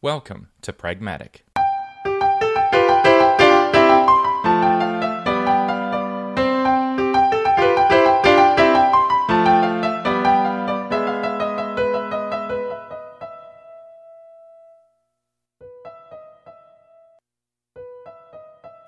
[0.00, 1.44] Welcome to Pragmatic.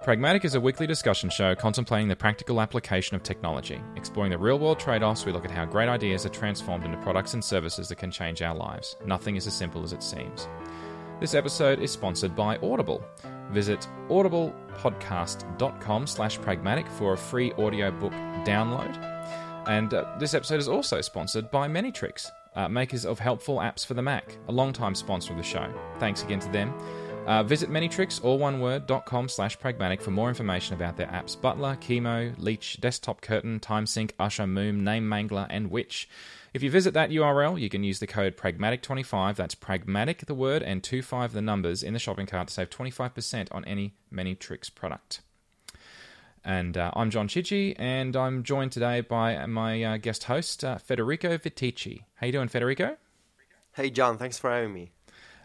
[0.04, 3.80] Pragmatic is a weekly discussion show contemplating the practical application of technology.
[3.96, 6.96] Exploring the real world trade offs, we look at how great ideas are transformed into
[6.98, 8.96] products and services that can change our lives.
[9.04, 10.46] Nothing is as simple as it seems.
[11.20, 13.04] This episode is sponsored by Audible.
[13.50, 18.12] Visit audiblepodcast.com slash pragmatic for a free audiobook
[18.46, 18.96] download.
[19.66, 23.84] And uh, this episode is also sponsored by Many Tricks, uh, makers of helpful apps
[23.84, 25.70] for the Mac, a long-time sponsor of the show.
[25.98, 26.72] Thanks again to them.
[27.26, 31.40] Uh, visit Manytricks, all one word, com slash pragmatic for more information about their apps
[31.40, 36.08] Butler, Keymo, Leech, Desktop Curtain, TimeSync, Usher, Moom, Name Mangler, and Witch.
[36.52, 40.62] If you visit that URL, you can use the code Pragmatic25, that's Pragmatic the word,
[40.62, 44.68] and 25 the numbers in the shopping cart to save 25% on any Many Tricks
[44.68, 45.20] product.
[46.44, 50.78] And uh, I'm John Chidgey, and I'm joined today by my uh, guest host, uh,
[50.78, 52.04] Federico Viticci.
[52.16, 52.96] How you doing, Federico?
[53.74, 54.18] Hey, John.
[54.18, 54.90] Thanks for having me.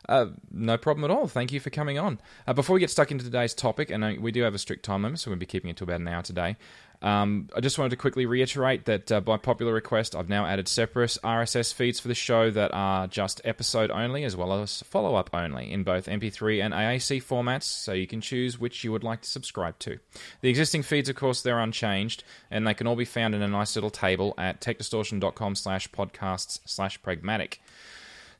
[0.07, 1.27] Uh, no problem at all.
[1.27, 2.19] Thank you for coming on.
[2.47, 4.85] Uh, before we get stuck into today's topic, and uh, we do have a strict
[4.85, 6.57] time limit, so we'll be keeping it to about an hour today.
[7.01, 10.67] Um, I just wanted to quickly reiterate that uh, by popular request, I've now added
[10.67, 15.15] separate RSS feeds for the show that are just episode only as well as follow
[15.15, 19.03] up only in both MP3 and AAC formats, so you can choose which you would
[19.03, 19.99] like to subscribe to.
[20.41, 23.47] The existing feeds, of course, they're unchanged, and they can all be found in a
[23.47, 27.61] nice little table at techdistortion.com slash podcasts slash pragmatic.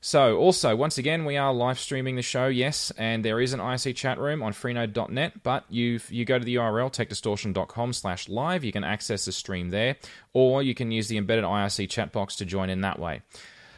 [0.08, 3.60] So, also, once again, we are live streaming the show, yes, and there is an
[3.60, 8.64] IRC chat room on freenode.net, but you you go to the URL, techdistortion.com slash live,
[8.64, 9.96] you can access the stream there,
[10.32, 13.24] or you can use the embedded IRC chat box to join in that way.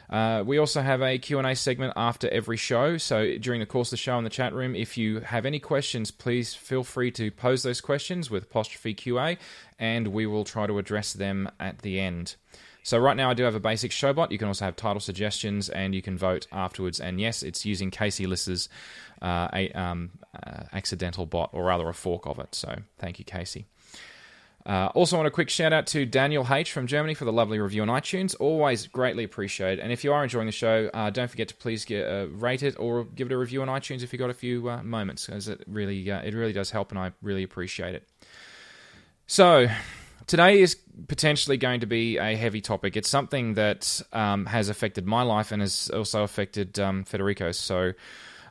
[0.09, 3.91] Uh, we also have a Q&A segment after every show, so during the course of
[3.91, 7.31] the show in the chat room, if you have any questions, please feel free to
[7.31, 9.38] pose those questions with apostrophe QA,
[9.80, 12.35] and we will try to address them at the end.
[12.88, 14.31] So right now I do have a basic showbot.
[14.31, 17.02] You can also have title suggestions, and you can vote afterwards.
[17.02, 18.70] And yes, it's using Casey Liss's
[19.22, 22.56] uh, a, um, uh, accidental bot, or rather a fork of it.
[22.56, 23.66] So thank you, Casey.
[24.66, 27.59] Uh, also, want a quick shout out to Daniel H from Germany for the lovely
[27.59, 28.38] review on iTunes.
[28.40, 29.80] Always greatly appreciated.
[29.81, 32.64] And if you are enjoying the show, uh, don't forget to please get, uh, rate
[32.64, 35.25] it or give it a review on iTunes if you got a few uh, moments,
[35.25, 38.08] because it really uh, it really does help, and I really appreciate it.
[39.25, 39.68] So,
[40.25, 40.78] today is
[41.08, 42.97] potentially going to be a heavy topic.
[42.97, 47.58] It's something that um, has affected my life and has also affected um, Federico's.
[47.58, 47.94] So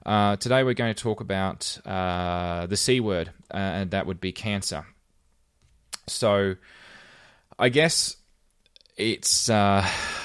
[0.05, 4.21] uh, today we're going to talk about uh, the C word, uh, and that would
[4.21, 4.87] be cancer.
[6.07, 6.55] So
[7.59, 8.17] I guess
[8.97, 9.85] it's uh,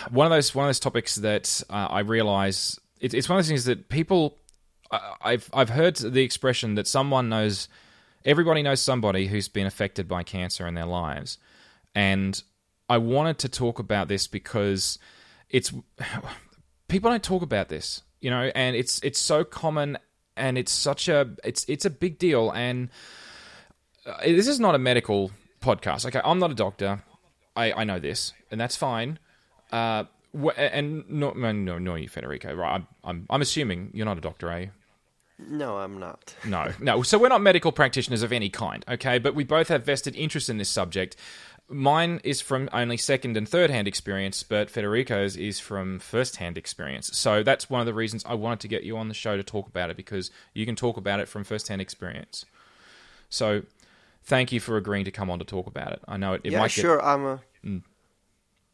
[0.10, 3.44] one of those one of those topics that uh, I realize it, it's one of
[3.44, 4.38] those things that people.
[5.22, 7.70] I've I've heard the expression that someone knows
[8.26, 11.38] everybody knows somebody who's been affected by cancer in their lives.
[11.94, 12.42] And
[12.90, 15.00] I wanted to talk about this because
[15.50, 15.74] it's
[16.88, 19.98] people don't talk about this, you know, and it's it's so common
[20.36, 22.90] and it's such a it's it's a big deal and
[24.06, 25.32] uh, this is not a medical
[25.62, 26.06] podcast.
[26.06, 27.04] Okay, I'm not a doctor.
[27.56, 29.20] I I know this, and that's fine.
[29.72, 30.06] Uh,
[30.58, 32.54] and no, no, no, you, Federico.
[32.54, 32.76] Right?
[32.76, 34.70] I'm, I'm, I'm assuming you're not a doctor, are you?
[35.50, 36.36] No, I'm not.
[36.46, 37.02] No, no.
[37.02, 39.18] So we're not medical practitioners of any kind, okay?
[39.18, 41.16] But we both have vested interest in this subject.
[41.72, 46.58] Mine is from only second and third hand experience, but Federico's is from first hand
[46.58, 47.16] experience.
[47.18, 49.44] So that's one of the reasons I wanted to get you on the show to
[49.44, 52.46] talk about it because you can talk about it from first hand experience.
[53.30, 53.64] So
[54.24, 56.02] thank you for agreeing to come on to talk about it.
[56.08, 56.98] I know it, it yeah, sure.
[56.98, 57.06] Get...
[57.06, 57.84] I'm a, mm.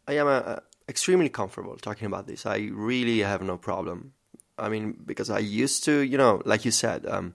[0.07, 2.45] I am a, extremely comfortable talking about this.
[2.45, 4.13] I really have no problem.
[4.57, 7.33] I mean, because I used to, you know, like you said, um,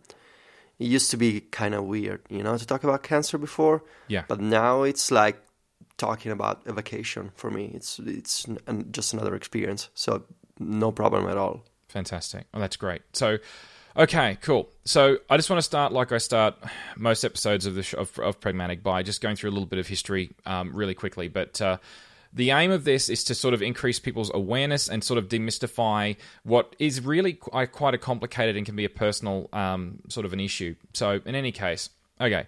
[0.79, 3.85] it used to be kind of weird, you know, to talk about cancer before.
[4.09, 4.25] Yeah.
[4.27, 5.41] But now it's like
[6.03, 7.71] talking about a vacation for me.
[7.75, 8.47] It's it's
[8.91, 9.89] just another experience.
[9.95, 10.25] So
[10.59, 11.65] no problem at all.
[11.89, 12.47] Fantastic.
[12.53, 13.03] Oh, that's great.
[13.13, 13.39] So.
[13.95, 14.71] Okay, cool.
[14.87, 16.55] So I just want to start like I start
[16.97, 19.79] most episodes of the sh- of, of, Pragmatic by just going through a little bit
[19.79, 21.29] of history um, really quickly.
[21.29, 21.77] But uh,
[22.33, 26.17] the aim of this is to sort of increase people's awareness and sort of demystify
[26.43, 30.41] what is really quite a complicated and can be a personal um, sort of an
[30.41, 30.75] issue.
[30.95, 32.47] So, in any case, okay.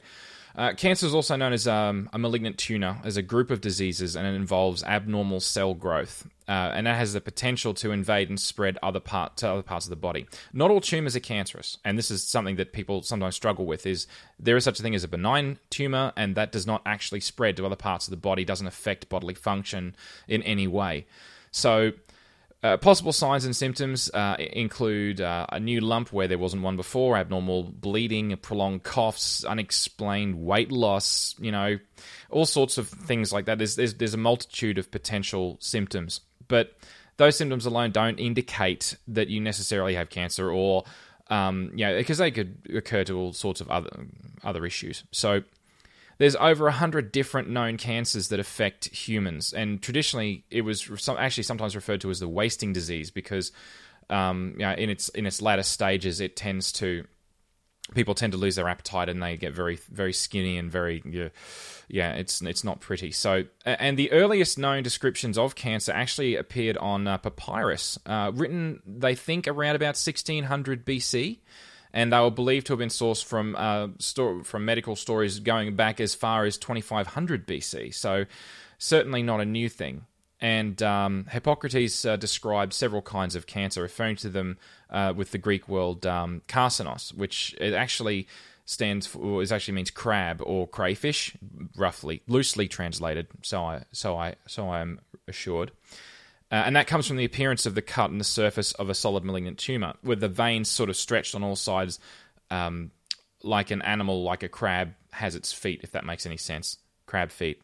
[0.57, 4.15] Uh, cancer is also known as um, a malignant tumor, as a group of diseases,
[4.15, 8.39] and it involves abnormal cell growth, uh, and that has the potential to invade and
[8.39, 10.27] spread other part to other parts of the body.
[10.53, 13.85] Not all tumors are cancerous, and this is something that people sometimes struggle with.
[13.85, 14.07] Is
[14.39, 17.57] there is such a thing as a benign tumor, and that does not actually spread
[17.57, 19.97] to other parts of the body, doesn't affect bodily function
[20.29, 21.07] in any way.
[21.51, 21.93] So
[22.65, 26.77] Uh, possible signs and symptoms uh, include uh, a new lump where there wasn't one
[26.77, 31.79] before, abnormal bleeding, prolonged coughs, unexplained weight loss, you know,
[32.31, 33.59] all sorts of things like that.
[33.59, 36.23] There's, there's, there's a multitude of potential symptoms.
[36.49, 36.75] But
[37.19, 40.85] those symptoms alone don't indicate that you necessarily have cancer or,
[41.29, 43.91] um, you know, because they could occur to all sorts of other,
[44.43, 45.05] other issues.
[45.11, 45.43] So
[46.19, 49.53] there's over 100 different known cancers that affect humans.
[49.53, 53.53] And traditionally it was actually sometimes referred to as the wasting disease because
[54.11, 57.05] um, you know, in its in its latter stages it tends to
[57.95, 61.29] people tend to lose their appetite and they get very very skinny and very yeah,
[61.89, 63.11] yeah it's it's not pretty.
[63.11, 67.99] So and the earliest known descriptions of cancer actually appeared on uh, papyrus.
[68.07, 71.39] Uh, written they think around about 1600 BC
[71.95, 73.89] and they were believed to have been sourced from uh,
[74.43, 77.95] from medical stories going back as far as 2500 BC.
[77.95, 78.27] So
[78.77, 80.05] certainly not a new thing.
[80.41, 84.59] And um, Hippocrates uh, described several kinds of cancer, referring to them
[84.91, 88.27] uh, with the Greek word um, carcinos, which it actually
[88.67, 91.37] stands for, is actually means crab or crayfish,
[91.77, 93.29] roughly, loosely translated.
[93.43, 95.71] So I, so I, so I am assured.
[96.55, 98.95] Uh, and that comes from the appearance of the cut in the surface of a
[98.95, 101.99] solid malignant tumor, with the veins sort of stretched on all sides,
[102.49, 102.93] um,
[103.43, 106.77] like an animal, like a crab, has its feet, if that makes any sense.
[107.07, 107.61] Crab feet,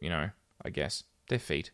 [0.00, 0.28] you know,
[0.62, 1.02] I guess.
[1.30, 1.70] They're feet.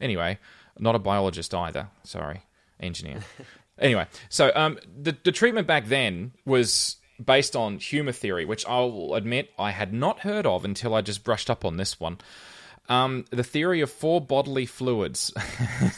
[0.00, 0.38] Anyway,
[0.78, 1.88] not a biologist either.
[2.04, 2.42] Sorry,
[2.78, 3.18] engineer.
[3.80, 9.14] anyway, so um, the, the treatment back then was based on humor theory, which I'll
[9.14, 12.18] admit I had not heard of until I just brushed up on this one.
[12.92, 15.32] Um, the theory of four bodily fluids.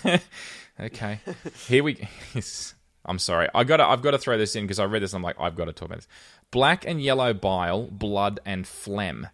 [0.81, 1.19] okay,
[1.67, 2.09] here we.
[3.05, 3.49] I'm sorry.
[3.53, 3.81] I got.
[3.81, 5.13] I've got to throw this in because I read this.
[5.13, 6.09] and I'm like, I've got to talk about this.
[6.53, 9.27] Black and yellow bile, blood, and phlegm.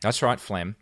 [0.00, 0.74] That's right, phlegm.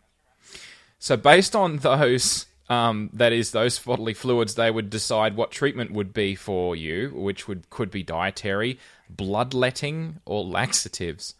[0.97, 5.91] So based on those, um, that is those bodily fluids, they would decide what treatment
[5.91, 11.35] would be for you, which would could be dietary, bloodletting, or laxatives.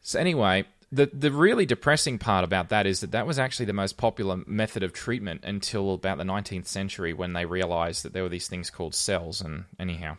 [0.00, 0.64] So anyway,
[0.94, 4.38] the the really depressing part about that is that that was actually the most popular
[4.46, 8.48] method of treatment until about the 19th century when they realized that there were these
[8.48, 10.16] things called cells and anyhow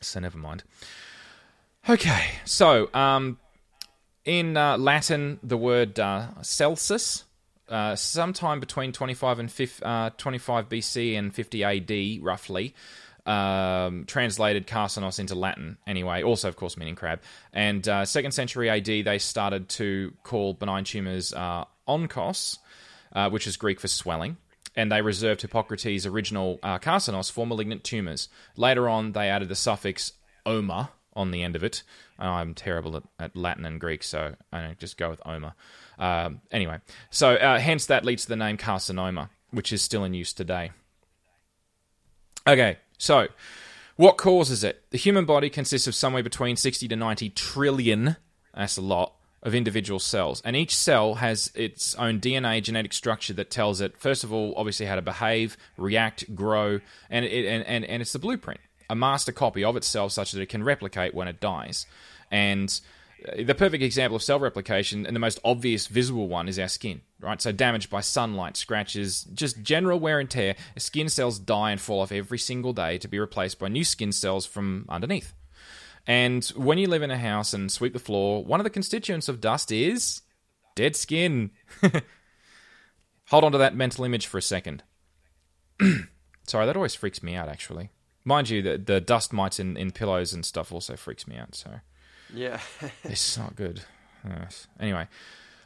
[0.00, 0.62] so never mind.
[1.88, 3.38] Okay so um,
[4.24, 7.24] in uh, latin the word uh, celsus
[7.68, 12.74] uh, sometime between 25 and 50, uh, 25 bc and 50 ad roughly
[13.26, 17.20] um, translated carcinos into Latin anyway, also, of course, meaning crab.
[17.52, 22.58] And uh, second century AD, they started to call benign tumors uh, onkos,
[23.12, 24.36] uh, which is Greek for swelling.
[24.76, 28.28] And they reserved Hippocrates' original uh, carcinos for malignant tumors.
[28.56, 30.12] Later on, they added the suffix
[30.44, 31.82] oma on the end of it.
[32.18, 35.54] I'm terrible at, at Latin and Greek, so I just go with oma.
[35.98, 36.78] Um, anyway,
[37.10, 40.72] so uh, hence that leads to the name carcinoma, which is still in use today.
[42.46, 43.28] Okay, so,
[43.96, 44.82] what causes it?
[44.90, 48.16] The human body consists of somewhere between 60 to 90 trillion,
[48.54, 49.12] that's a lot,
[49.42, 50.42] of individual cells.
[50.44, 54.52] And each cell has its own DNA genetic structure that tells it, first of all,
[54.56, 58.60] obviously how to behave, react, grow, and, it, and, and, and it's the blueprint,
[58.90, 61.86] a master copy of itself such that it can replicate when it dies.
[62.30, 62.78] And
[63.38, 67.00] the perfect example of cell replication and the most obvious visible one is our skin,
[67.20, 67.40] right?
[67.40, 72.00] So, damaged by sunlight, scratches, just general wear and tear, skin cells die and fall
[72.00, 75.32] off every single day to be replaced by new skin cells from underneath.
[76.06, 79.28] And when you live in a house and sweep the floor, one of the constituents
[79.28, 80.22] of dust is
[80.76, 81.50] dead skin.
[83.30, 84.84] Hold on to that mental image for a second.
[86.46, 87.90] Sorry, that always freaks me out, actually.
[88.24, 91.56] Mind you, the, the dust mites in, in pillows and stuff also freaks me out,
[91.56, 91.80] so.
[92.32, 92.60] Yeah.
[93.04, 93.82] it's not good.
[94.80, 95.06] Anyway,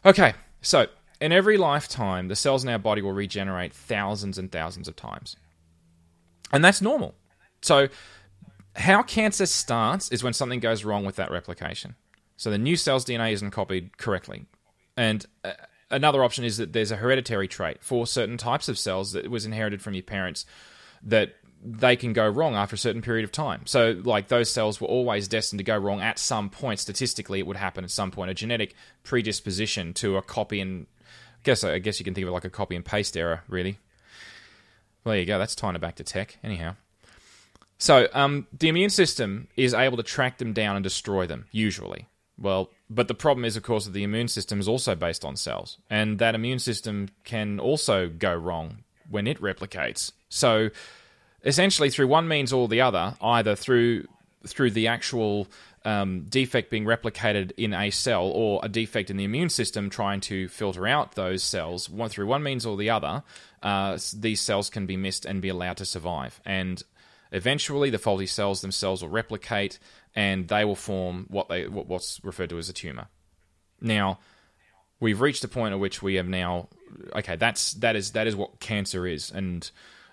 [0.05, 0.35] okay.
[0.61, 0.87] So
[1.21, 5.37] in every lifetime, the cells in our body will regenerate thousands and thousands of times,
[6.53, 7.15] and that's normal.
[7.63, 7.89] So
[8.77, 11.95] how cancer starts is when something goes wrong with that replication.
[12.37, 14.47] So the new cell's DNA isn't copied correctly,
[14.97, 15.25] and.
[15.45, 15.53] Uh,
[15.93, 19.45] another option is that there's a hereditary trait for certain types of cells that was
[19.45, 20.47] inherited from your parents
[21.03, 23.63] that they can go wrong after a certain period of time.
[23.67, 26.81] So, like those cells were always destined to go wrong at some point.
[26.81, 28.31] Statistically, it would happen at some point.
[28.31, 28.75] A genetic
[29.05, 32.45] predisposition to a copy and I guess I guess you can think of it like
[32.45, 33.79] a copy and paste error, really.
[35.05, 35.39] Well, there you go.
[35.39, 36.77] That's tying it back to tech, anyhow.
[37.79, 42.07] So, um, the immune system is able to track them down and destroy them, usually.
[42.39, 45.37] Well, but the problem is, of course, that the immune system is also based on
[45.37, 50.13] cells, and that immune system can also go wrong when it replicates.
[50.29, 50.71] So,
[51.45, 54.07] essentially through one means or the other, either through
[54.47, 55.47] through the actual
[55.85, 60.21] um, defect being replicated in a cell or a defect in the immune system trying
[60.21, 63.23] to filter out those cells, one through one means or the other,
[63.63, 66.41] uh, these cells can be missed and be allowed to survive.
[66.45, 66.83] And
[67.33, 69.79] eventually, the faulty cells themselves will replicate
[70.15, 73.09] and they will form what they what's referred to as a tumor.
[73.81, 74.19] Now,
[75.01, 76.69] we've reached a point at which we have now
[77.15, 79.71] okay, that's that is that is what cancer is, and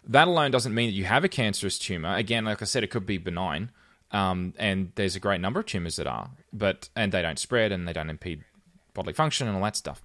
[0.08, 2.16] that alone doesn't mean that you have a cancerous tumor.
[2.16, 3.72] Again, like I said, it could be benign,
[4.12, 7.72] um, and there's a great number of tumors that are, but and they don't spread
[7.72, 8.44] and they don't impede
[8.94, 10.02] bodily function and all that stuff.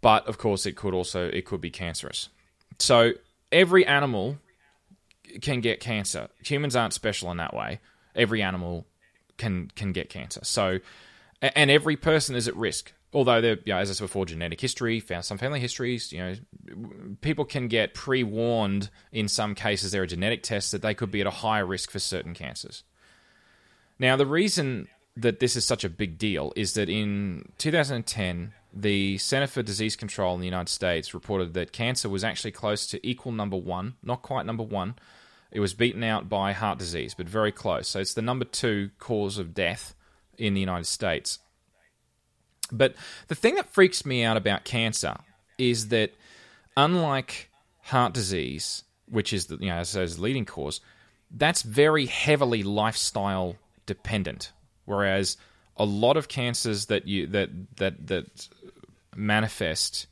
[0.00, 2.28] But of course, it could also it could be cancerous.
[2.78, 3.12] So
[3.52, 4.38] every animal
[5.40, 6.28] can get cancer.
[6.44, 7.80] Humans aren't special in that way.
[8.14, 8.86] Every animal
[9.36, 10.40] can can get cancer.
[10.42, 10.80] So
[11.42, 15.24] and every person is at risk although know, as I said before, genetic history, found
[15.24, 16.34] some family histories, you know,
[17.22, 19.90] people can get pre-warned in some cases.
[19.90, 22.84] There are genetic tests that they could be at a higher risk for certain cancers.
[23.98, 29.16] Now, the reason that this is such a big deal is that in 2010, the
[29.16, 33.08] Center for Disease Control in the United States reported that cancer was actually close to
[33.08, 34.94] equal number one, not quite number one.
[35.50, 37.88] It was beaten out by heart disease, but very close.
[37.88, 39.94] So it's the number two cause of death
[40.36, 41.38] in the United States.
[42.72, 42.94] But
[43.28, 45.16] the thing that freaks me out about cancer
[45.58, 46.12] is that
[46.76, 47.50] unlike
[47.82, 50.80] heart disease, which is the you know a leading cause,
[51.30, 53.56] that's very heavily lifestyle
[53.86, 54.52] dependent.
[54.84, 55.36] Whereas
[55.76, 58.48] a lot of cancers that you that that that
[59.14, 60.06] manifest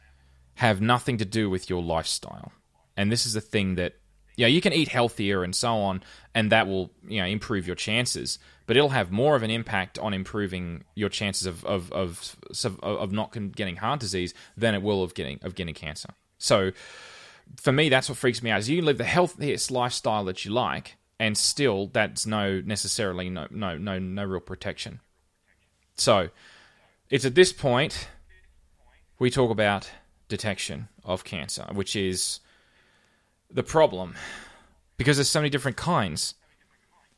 [0.57, 2.53] have nothing to do with your lifestyle.
[2.97, 3.95] And this is the thing that
[4.37, 6.03] yeah, you can eat healthier and so on,
[6.35, 8.39] and that will you know improve your chances.
[8.67, 12.37] But it'll have more of an impact on improving your chances of of of,
[12.83, 16.11] of not getting heart disease than it will of getting of getting cancer.
[16.39, 16.73] So
[17.57, 18.61] for me, that's what freaks me out.
[18.61, 23.31] Is you can live the healthiest lifestyle that you like, and still that's no necessarily
[23.31, 25.01] no no no no real protection.
[25.97, 26.31] So
[27.11, 28.09] it's at this point
[29.19, 29.91] we talk about
[30.29, 32.41] detection of cancer, which is
[33.51, 34.15] the problem
[34.97, 36.35] because there's so many different kinds.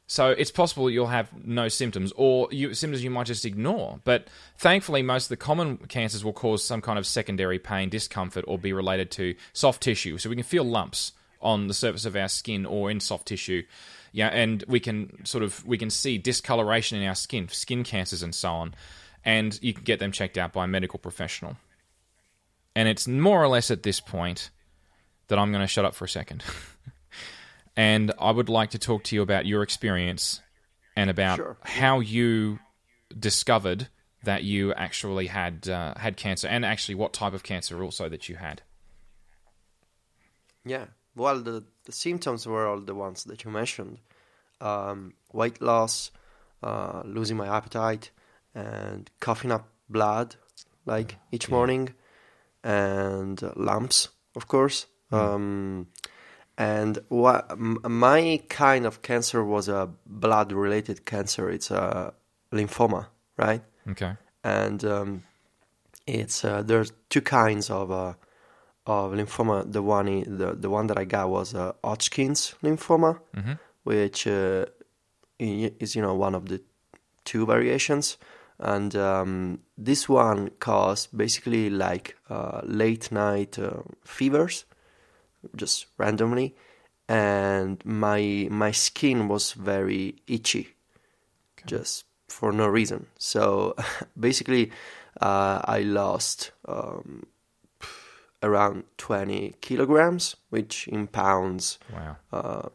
[0.08, 4.00] So it's possible you'll have no symptoms, or you, symptoms you might just ignore.
[4.04, 8.44] But thankfully, most of the common cancers will cause some kind of secondary pain, discomfort,
[8.46, 10.18] or be related to soft tissue.
[10.18, 13.64] So we can feel lumps on the surface of our skin or in soft tissue.
[14.12, 18.22] Yeah, and we can sort of we can see discoloration in our skin, skin cancers,
[18.22, 18.74] and so on.
[19.24, 21.56] And you can get them checked out by a medical professional.
[22.76, 24.50] And it's more or less at this point
[25.28, 26.44] that I'm going to shut up for a second.
[27.76, 30.40] and I would like to talk to you about your experience
[30.96, 31.56] and about sure.
[31.62, 32.58] how you
[33.16, 33.88] discovered
[34.24, 38.28] that you actually had uh, had cancer, and actually what type of cancer also that
[38.28, 38.62] you had.
[40.64, 43.98] Yeah, well, the the symptoms were all the ones that you mentioned:
[44.60, 46.10] um, weight loss,
[46.62, 48.10] uh, losing my appetite,
[48.54, 50.36] and coughing up blood
[50.86, 51.54] like each yeah.
[51.54, 51.94] morning,
[52.64, 54.86] and lumps, of course.
[55.12, 55.18] Mm.
[55.18, 55.86] Um,
[56.58, 61.50] and what my kind of cancer was a blood related cancer.
[61.50, 62.14] It's a
[62.52, 63.62] lymphoma, right?
[63.90, 64.14] Okay.
[64.42, 65.22] And um,
[66.06, 68.14] it's uh, there's two kinds of uh,
[68.86, 69.70] of lymphoma.
[69.70, 73.52] The one the the one that I got was a Hodgkin's lymphoma, mm-hmm.
[73.84, 74.64] which uh,
[75.38, 76.62] is you know one of the
[77.24, 78.16] two variations.
[78.58, 84.64] And um, this one caused basically like uh, late night uh, fevers
[85.54, 86.54] just randomly,
[87.08, 90.74] and my my skin was very itchy,
[91.58, 91.66] okay.
[91.66, 93.06] just for no reason.
[93.18, 93.76] So
[94.18, 94.70] basically,
[95.20, 97.26] uh, I lost um,
[98.42, 101.78] around twenty kilograms, which in pounds.
[101.92, 102.16] Wow.
[102.32, 102.68] Uh,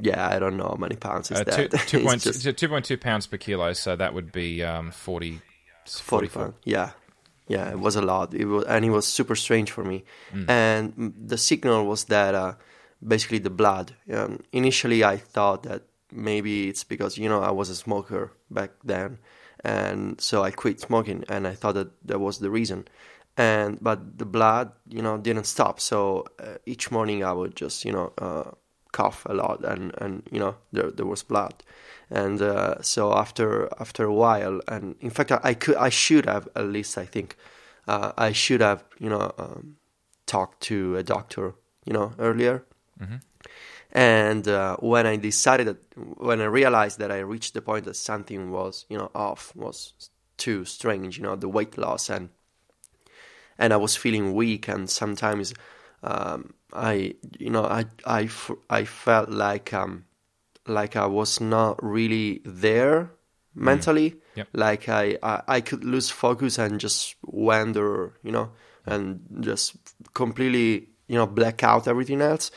[0.00, 1.70] yeah, I don't know how many pounds is uh, that.
[1.88, 5.40] Two, 2.2 pounds per kilo, so that would be um, 40,
[5.86, 6.54] 44.
[6.62, 6.90] Yeah,
[7.48, 8.34] yeah, it was a lot.
[8.34, 10.04] It was, and it was super strange for me.
[10.32, 10.48] Mm.
[10.48, 12.54] And the signal was that uh,
[13.06, 13.94] basically the blood.
[14.12, 18.70] Um, initially, I thought that maybe it's because you know I was a smoker back
[18.84, 19.18] then,
[19.64, 22.86] and so I quit smoking, and I thought that that was the reason.
[23.36, 25.80] And but the blood, you know, didn't stop.
[25.80, 28.50] So uh, each morning I would just you know uh,
[28.92, 31.54] cough a lot, and and you know there there was blood
[32.10, 36.26] and uh, so after after a while, and in fact, I, I, could I should
[36.26, 37.36] have at least I think
[37.86, 39.76] uh, I should have you know um,
[40.26, 42.64] talked to a doctor you know earlier.
[43.00, 43.16] Mm-hmm.
[43.92, 45.78] And uh, when I decided that,
[46.18, 49.92] when I realized that I reached the point that something was you know off, was
[50.36, 52.30] too strange, you know, the weight loss and
[53.58, 55.52] and I was feeling weak, and sometimes
[56.02, 58.28] um, I you know I I
[58.70, 60.04] I felt like um
[60.68, 63.10] like I was not really there
[63.54, 64.16] mentally.
[64.36, 64.48] Yep.
[64.52, 68.50] Like I, I I could lose focus and just wander, you know,
[68.86, 69.76] and just
[70.14, 72.50] completely you know black out everything else.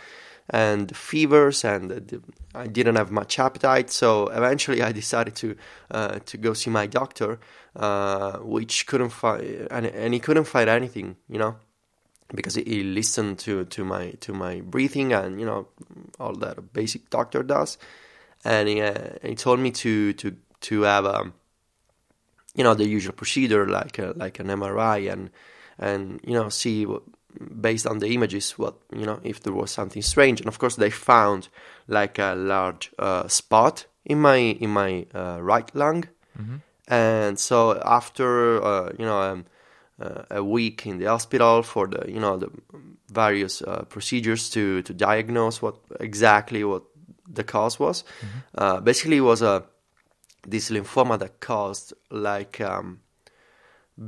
[0.54, 2.22] And fevers and
[2.54, 3.90] I didn't have much appetite.
[3.90, 5.56] So eventually I decided to
[5.90, 7.40] uh, to go see my doctor
[7.76, 11.56] uh, which couldn't find and, and he couldn't find anything you know
[12.34, 15.68] because he, he listened to, to my to my breathing and you know
[16.20, 17.78] all that a basic doctor does
[18.44, 18.94] and he, uh,
[19.24, 21.34] he told me to to to have um,
[22.56, 25.30] you know the usual procedure like a, like an MRI and
[25.78, 27.04] and you know see what,
[27.62, 30.40] based on the images what you know if there was something strange.
[30.42, 31.50] And of course they found
[31.88, 36.06] like a large uh, spot in my in my uh, right lung.
[36.88, 39.46] And so after uh, you know um,
[40.02, 42.50] uh, a week in the hospital for the you know the
[43.10, 46.84] various uh, procedures to to diagnose what exactly what
[47.34, 48.04] the cause was.
[48.56, 49.64] Uh, basically it was a
[50.48, 53.00] this lymphoma that caused like um,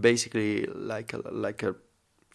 [0.02, 1.76] basically like a, like a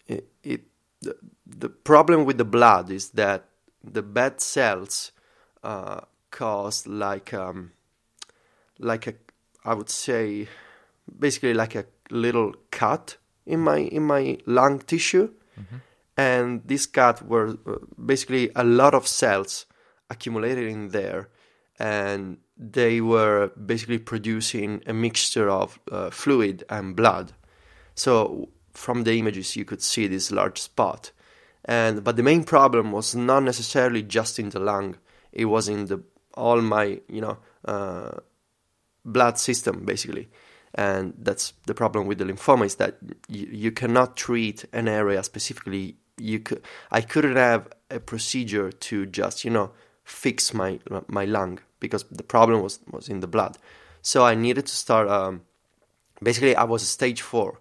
[0.07, 0.61] it, it
[1.01, 1.15] the,
[1.45, 3.45] the problem with the blood is that
[3.83, 5.11] the bad cells
[5.63, 7.71] uh, cause like um,
[8.79, 9.13] like a
[9.65, 10.47] I would say
[11.19, 15.29] basically like a little cut in my in my lung tissue.
[16.17, 19.65] And this cut were uh, basically a lot of cells
[20.09, 21.29] accumulated in there
[21.79, 27.31] and they were basically producing a mixture of uh, fluid and blood.
[27.95, 31.11] So from the images you could see this large spot.
[31.65, 34.97] And but the main problem was not necessarily just in the lung.
[35.31, 38.11] It was in the all my you know uh,
[39.05, 40.29] blood system basically.
[40.75, 42.97] And that's the problem with the lymphoma is that
[43.27, 45.95] you, you cannot treat an area specifically.
[46.17, 46.61] You could
[46.91, 49.71] i couldn't have a procedure to just you know
[50.09, 53.57] fix my my lung because the problem was was in the blood.
[54.01, 55.41] So i needed to start um,
[56.23, 57.59] basically i was stage 4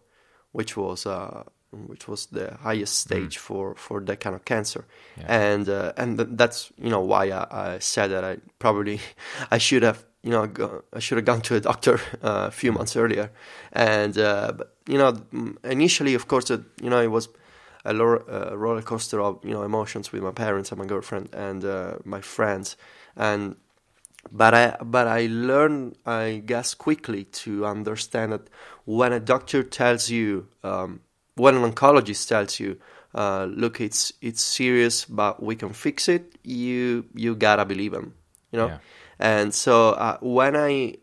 [0.52, 4.86] which was uh, which was the highest stage for, for that kind of cancer,
[5.26, 9.00] and uh, and th- that's you know why I, I said that I probably
[9.50, 12.50] I should have you know go, I should have gone to a doctor uh, a
[12.50, 13.30] few months earlier,
[13.72, 17.28] and uh, but, you know mm, initially of course you know it was
[17.84, 21.28] a lo- uh, roller coaster of you know emotions with my parents and my girlfriend
[21.34, 22.76] and uh, my friends,
[23.16, 23.56] and
[24.30, 28.48] but I but I learned I guess quickly to understand that
[28.84, 31.00] when a doctor tells you um,
[31.36, 32.78] when an oncologist tells you
[33.14, 38.14] uh, look it's it's serious but we can fix it you you gotta believe him
[38.52, 38.78] you know Yeah.
[39.18, 40.96] and so uh, when I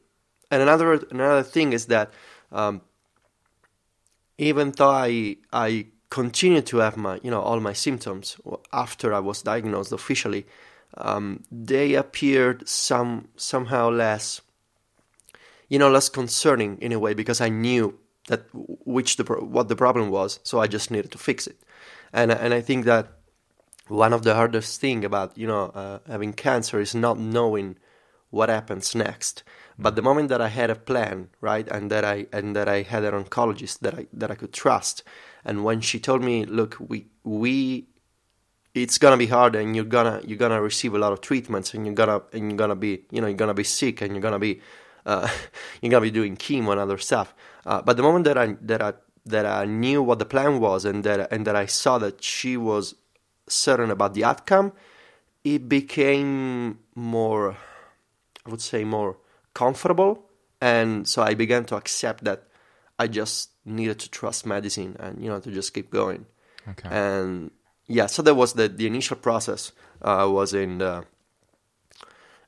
[0.51, 2.11] and another another thing is that
[2.51, 2.81] um,
[4.37, 8.37] even though I I continued to have my you know all my symptoms
[8.71, 10.45] after I was diagnosed officially,
[10.95, 14.41] um, they appeared some somehow less
[15.67, 17.99] you know less concerning in a way because I knew
[18.29, 18.41] that
[18.95, 19.25] which the
[19.55, 21.57] what the problem was, so I just needed to fix it,
[22.13, 23.05] and and I think that
[23.89, 27.77] one of the hardest thing about you know uh, having cancer is not knowing
[28.29, 29.43] what happens next.
[29.77, 32.83] But the moment that I had a plan, right, and that I and that I
[32.83, 35.03] had an oncologist that I that I could trust,
[35.45, 37.87] and when she told me, look, we we
[38.73, 41.85] it's gonna be hard and you're gonna you're gonna receive a lot of treatments and
[41.85, 44.39] you're gonna and you're gonna be you know you're gonna be sick and you're gonna
[44.39, 44.59] be
[45.05, 45.29] uh,
[45.81, 47.33] you're gonna be doing chemo and other stuff.
[47.65, 48.93] Uh, but the moment that I that I
[49.27, 52.57] that I knew what the plan was and that and that I saw that she
[52.57, 52.95] was
[53.47, 54.73] certain about the outcome,
[55.43, 57.55] it became more
[58.45, 59.17] I would say more
[59.53, 60.25] comfortable
[60.59, 62.47] and so I began to accept that
[62.99, 66.25] I just needed to trust medicine and you know to just keep going
[66.67, 66.89] Okay.
[66.89, 67.51] and
[67.87, 71.03] yeah so that was the the initial process uh, was in uh,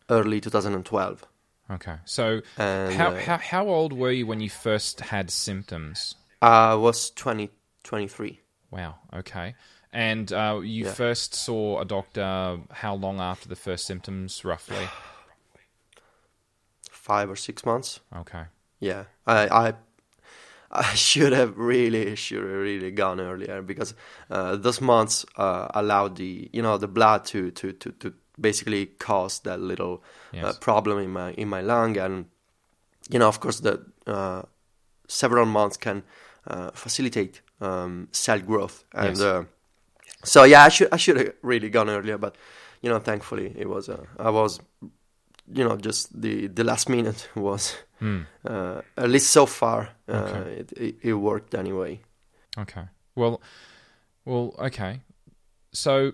[0.10, 1.26] early 2012
[1.70, 1.98] Okay.
[2.06, 6.16] So, And, how, uh, how how old were you when you first had symptoms?
[6.42, 7.50] I was 20
[7.84, 8.40] 23
[8.72, 8.96] Wow.
[9.14, 9.56] Okay.
[9.92, 10.94] And uh, you Yeah.
[10.94, 14.88] first saw a doctor how long after the first symptoms, roughly?
[16.92, 18.44] five or six months Okay.
[18.80, 19.74] yeah I I
[20.72, 23.94] I should have really should have really gone earlier because
[24.30, 28.86] uh, those months uh, allowed the you know the blood to to to, to basically
[28.86, 30.04] cause that little
[30.42, 31.98] uh, problem in my in my lung.
[31.98, 32.26] And
[33.10, 34.44] you know of course the uh,
[35.08, 36.04] several months can
[36.48, 38.84] uh, facilitate um, cell growth.
[38.94, 39.22] And Yes.
[39.22, 39.44] uh,
[40.24, 42.36] so yeah I should I should have really gone earlier but
[42.82, 44.60] you know thankfully it was uh, I was
[45.54, 47.76] you know just the the last minute was
[48.46, 50.14] uh, at least so far uh.
[50.14, 50.52] Okay.
[50.60, 52.00] it, it it worked anyway
[52.60, 52.86] Okay.
[53.16, 53.40] Well,
[54.26, 55.02] well, okay.
[55.74, 56.14] So,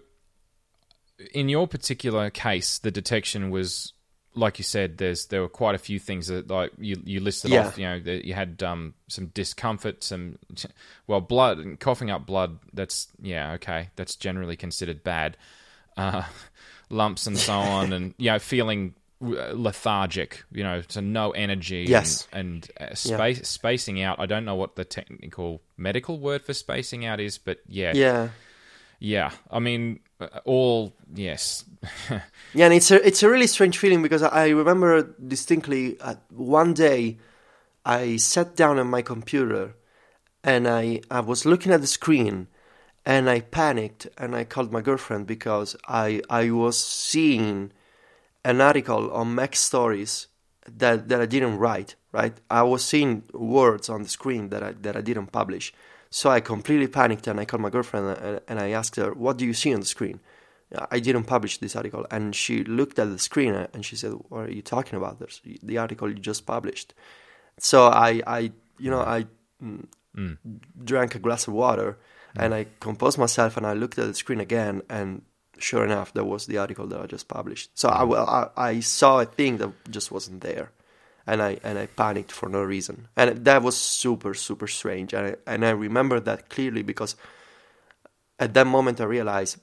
[1.33, 3.93] in your particular case, the detection was
[4.35, 7.51] like you said, there's there were quite a few things that like you you listed
[7.51, 7.67] Yeah.
[7.67, 7.77] off.
[7.77, 10.37] You know, that you had um, some discomfort, some
[11.07, 12.59] well, blood, and coughing up blood.
[12.73, 13.89] That's yeah, okay.
[13.95, 15.37] That's generally considered bad.
[15.95, 16.23] Uh,
[16.89, 20.43] lumps and so on, and you know, feeling lethargic.
[20.51, 21.85] You know, so no energy.
[21.87, 22.27] Yes.
[22.31, 24.19] and, and uh, space spacing out.
[24.19, 28.29] I don't know what the technical medical word for spacing out is, but yeah, Yeah.
[28.99, 29.31] yeah.
[29.51, 31.65] I mean, uh, all yes.
[32.53, 36.73] Yeah, and it's a it's a really strange feeling because I remember distinctly uh, one
[36.73, 37.17] day
[37.85, 39.75] I sat down on my computer
[40.43, 42.47] and I I was looking at the screen
[43.05, 47.71] and I panicked and I called my girlfriend because I I was seeing
[48.45, 50.27] an article on MacStories
[50.65, 51.95] that that I didn't write.
[52.11, 55.73] Right, I was seeing words on the screen that I that I didn't publish.
[56.09, 59.37] So I completely panicked and I called my girlfriend and, and I asked her, "What
[59.37, 60.19] do you see on the screen?"
[60.91, 64.13] I didn't publish this article, and she looked at the screen uh, and she said,
[64.29, 65.19] "What are you talking about?
[65.19, 66.93] There's the article you just published."
[67.59, 69.27] So I, I, you know, I
[69.63, 69.87] mm,
[70.83, 71.97] drank a glass of water
[72.35, 72.43] mm.
[72.43, 75.21] and I composed myself and I looked at the screen again, and
[75.63, 77.71] sure enough, that was the article that I just published.
[77.73, 80.71] So I, well, I, I saw a thing that just wasn't there,
[81.25, 85.27] and I and I panicked for no reason, and that was super super strange, and
[85.27, 87.15] I, and I remember that clearly because
[88.39, 89.57] at that moment I realized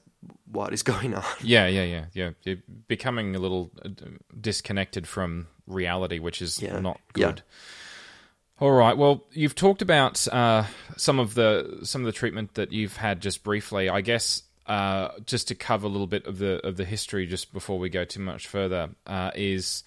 [0.51, 1.23] what is going on.
[1.43, 2.29] Yeah, yeah, yeah, yeah.
[2.43, 3.89] You're becoming a little uh,
[4.39, 7.27] disconnected from reality, which is Yeah, not yeah.
[7.27, 7.41] good.
[8.59, 8.95] All right.
[8.95, 13.19] Well, you've talked about uh, some of the some of the treatment that you've had
[13.19, 13.89] just briefly.
[13.89, 17.53] I guess uh, just to cover a little bit of the of the history, just
[17.53, 19.83] before we go too much further, uh, is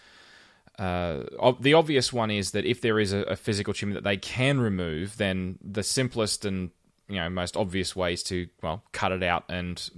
[0.78, 1.22] uh,
[1.60, 4.60] the obvious one is that if there is a, a physical tumor that they can
[4.60, 6.70] remove, then the simplest and
[7.08, 9.90] you know most obvious ways to well cut it out and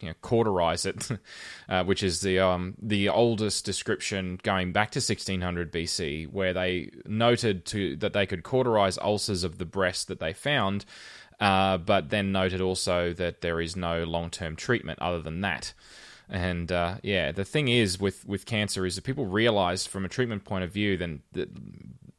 [0.00, 1.10] you know cauterize it,
[1.68, 6.90] uh, which is the um, the oldest description going back to 1600 BC, where they
[7.06, 10.84] noted to that they could cauterize ulcers of the breast that they found,
[11.40, 15.72] uh, but then noted also that there is no long term treatment other than that.
[16.28, 20.08] And uh, yeah, the thing is with with cancer is that people realize from a
[20.08, 21.50] treatment point of view, then that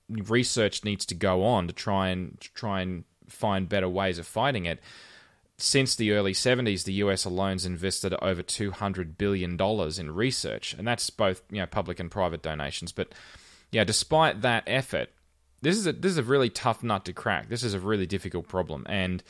[0.10, 4.28] research needs to go on to try and to try and find better ways of
[4.28, 4.80] fighting it.
[5.58, 10.88] Since the early 70s, the US alone's invested over 200 billion dollars in research, and
[10.88, 12.92] that's both you know public and private donations.
[12.92, 13.14] But
[13.72, 15.10] yeah, despite that effort,
[15.66, 17.50] this is a this is a really tough nut to crack.
[17.50, 19.24] This is a really difficult problem, and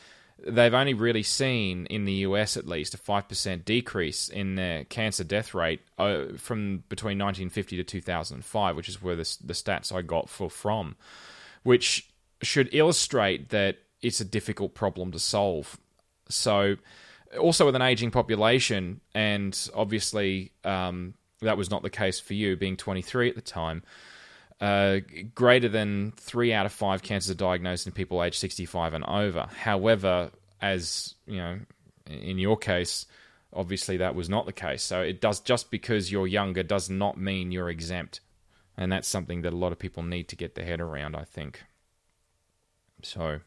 [0.46, 4.84] they've only really seen in the US at least a five percent decrease in their
[4.84, 9.96] cancer death rate uh, from between 1950 to 2005, which is where the, the stats
[9.96, 10.98] I got for from,
[11.64, 12.10] which
[12.42, 15.78] should illustrate that it's a difficult problem to solve.
[16.28, 16.76] So,
[17.40, 22.58] also with an aging population, and obviously um, that was not the case for you,
[22.58, 23.84] being 23 at the time.
[24.62, 25.00] Uh,
[25.34, 29.48] greater than three out of five cancers are diagnosed in people aged 65 and over.
[29.58, 31.60] However, as you know,
[32.08, 33.06] in your case,
[33.52, 34.82] obviously that was not the case.
[34.82, 38.22] So it does just because you're younger does not mean you're exempt,
[38.78, 41.16] and that's something that a lot of people need to get their head around.
[41.16, 41.64] I think.
[43.04, 43.42] So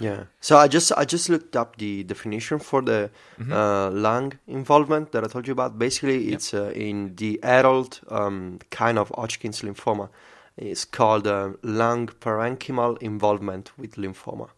[0.00, 0.24] Yeah.
[0.40, 3.10] So I just I just looked up the definition for the
[3.50, 5.78] uh, lung involvement that I told you about.
[5.78, 10.08] Basically, it's uh, in the adult um, kind of Hodgkin's lymphoma.
[10.56, 14.48] It's called uh, lung parenchymal involvement with lymphoma.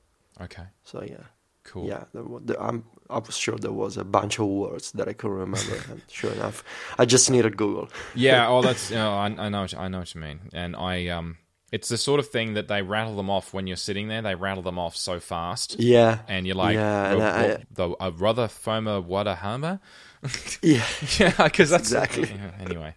[0.40, 1.24] okay, So yeah,
[1.64, 1.86] cool.
[1.88, 2.04] yeah.
[2.12, 5.12] There, wa- there, I'm I was sure there was a bunch of words that I
[5.14, 5.76] couldn't remember.
[5.90, 6.62] and sure enough,
[6.98, 7.88] I just needed Google.
[8.14, 10.74] Yeah, oh, that's you know, I, I know what, I know what you mean, and
[10.76, 11.38] I um,
[11.76, 14.22] it's the sort of thing that they rattle them off when you're sitting there.
[14.22, 16.20] They rattle them off so fast, Yeah.
[16.28, 17.58] and you're like, Yeah, and "Well, I- well,
[17.98, 19.80] the uh, brother Foma Wadahama.
[20.62, 20.84] Yeah.
[21.20, 22.28] yeah, because that's Exactly.
[22.34, 22.94] yeah, anyway,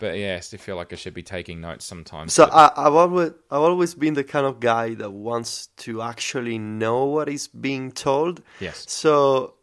[0.00, 2.32] but yeah, I still feel like I should be taking notes sometimes.
[2.34, 6.02] So but- I, I've always I've always been the kind of guy that wants to
[6.02, 8.42] actually know what is being told.
[8.60, 9.54] yes, So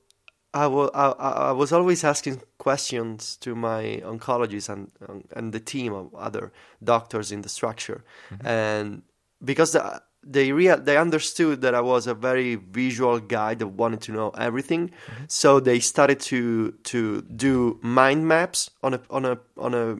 [0.56, 1.08] I wa- I,
[1.50, 4.89] I- was always asking questions to my oncologist and
[5.36, 8.48] and the team of other doctors in the structure, mm-hmm.
[8.48, 9.02] and
[9.44, 14.02] because the, they real they understood that I was a very visual guy that wanted
[14.02, 15.26] to know everything, mm-hmm.
[15.28, 19.98] so they started to to do mind maps on a on a on a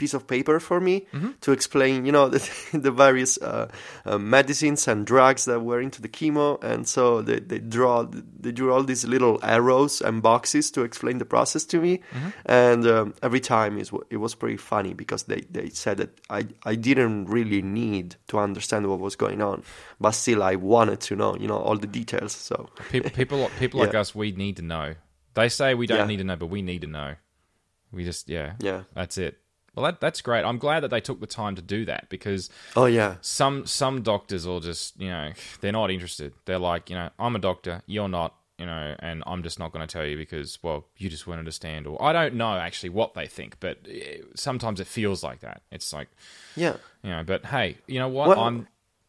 [0.00, 0.94] piece of paper for me
[1.44, 2.40] to explain, you know, the,
[2.86, 3.66] the various uh,
[4.04, 8.04] uh, medicines and drugs that were into the chemo, and so they, they draw
[8.42, 12.00] they drew all these little arrows and boxes to explain the process to me,
[12.46, 13.78] and um, every time
[14.10, 16.40] it was pretty funny because they, they said that I
[16.72, 19.62] I didn't really need to understand what was going on,
[20.00, 22.32] but still I wanted to know, you know, all the details.
[22.32, 24.00] So people people people like Yeah.
[24.02, 24.94] us, we need to know.
[25.34, 26.06] They say we don't Yeah.
[26.12, 27.14] need to know, but we need to know.
[27.92, 29.34] We just yeah, yeah, that's it.
[29.74, 30.44] Well, that, that's great.
[30.44, 34.02] I'm glad that they took the time to do that because Oh yeah, some some
[34.02, 36.32] doctors will just you know they're not interested.
[36.44, 39.72] They're like you know I'm a doctor, you're not, you know, and I'm just not
[39.72, 42.90] going to tell you because well you just won't understand or I don't know actually
[42.90, 45.62] what they think, but eh, sometimes it feels like that.
[45.70, 46.08] It's like
[46.56, 46.76] yeah.
[47.02, 48.28] you know, but hey, you know what?
[48.28, 48.66] Well- I'm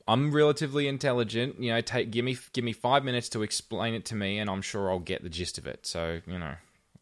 [0.07, 1.59] I'm relatively intelligent.
[1.59, 4.49] You know, take give me give me five minutes to explain it to me, and
[4.49, 5.85] I'm sure I'll get the gist of it.
[5.85, 6.55] So you know,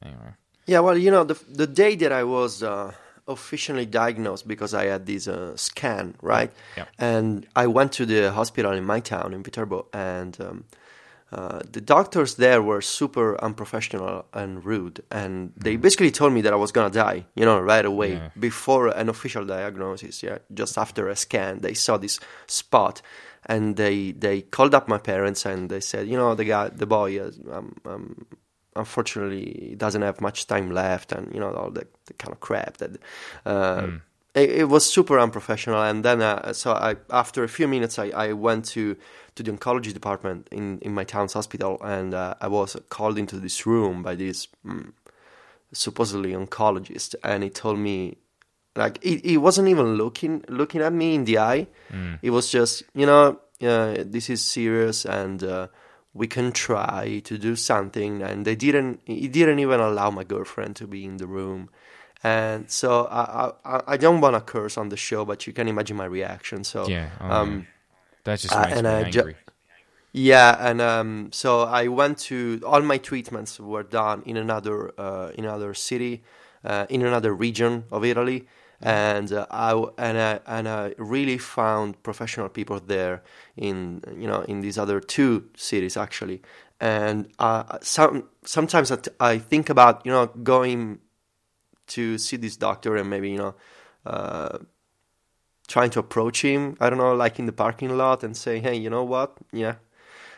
[0.03, 0.33] anyway.
[0.67, 2.93] Yeah, well, you know, the the day that I was uh,
[3.29, 6.51] officially diagnosed because I had this uh, scan, right?
[6.75, 6.85] Yeah.
[6.97, 10.63] And I went to the hospital in my town in Viterbo, and um,
[11.31, 16.53] uh, the doctors there were super unprofessional and rude, and they basically told me that
[16.53, 18.29] I was gonna die, you know, right away Yeah.
[18.39, 20.23] before an official diagnosis.
[20.23, 23.01] Yeah, just after a scan, they saw this spot.
[23.45, 26.85] And they, they called up my parents and they said, you know, the guy, the
[26.85, 28.25] boy, is, um, um,
[28.79, 32.77] unfortunately doesn't have much time left and you know all the, the kind of crap
[32.77, 32.91] that
[33.45, 33.87] uh,
[34.35, 35.81] it, it was super unprofessional.
[35.81, 38.95] And then uh, so I after a few minutes I, I went to
[39.35, 43.37] to the oncology department in, in my town's hospital and uh, I was called into
[43.39, 44.91] this room by this mm,
[45.71, 47.15] supposedly oncologist.
[47.23, 48.17] And he told me
[48.75, 51.67] like he, he wasn't even looking looking at me in the eye.
[52.21, 55.67] It was just you know uh, this is serious and uh,
[56.21, 60.73] we can try to do something and they didn't he didn't even allow my girlfriend
[60.75, 61.69] to be in the room
[62.23, 62.89] and so
[63.21, 63.23] i
[63.73, 66.63] i, I don't want to curse on the show but you can imagine my reaction
[66.63, 67.51] so Yeah, oh, um
[68.25, 69.35] That just uh, makes and me I ju- angry.
[70.11, 75.31] yeah, and um, so I went to all my treatments were done in another uh,
[75.37, 76.23] in another city,
[76.65, 78.47] uh, in another region of Italy,
[78.81, 83.23] and uh, I and I and I really found professional people there
[83.57, 86.41] in you know in these other two cities actually,
[86.79, 90.99] and uh, some sometimes I, t- I think about you know going
[91.87, 93.55] to see this doctor and maybe you know.
[94.05, 94.59] Uh,
[95.67, 98.75] trying to approach him i don't know like in the parking lot and say hey
[98.75, 99.75] you know what yeah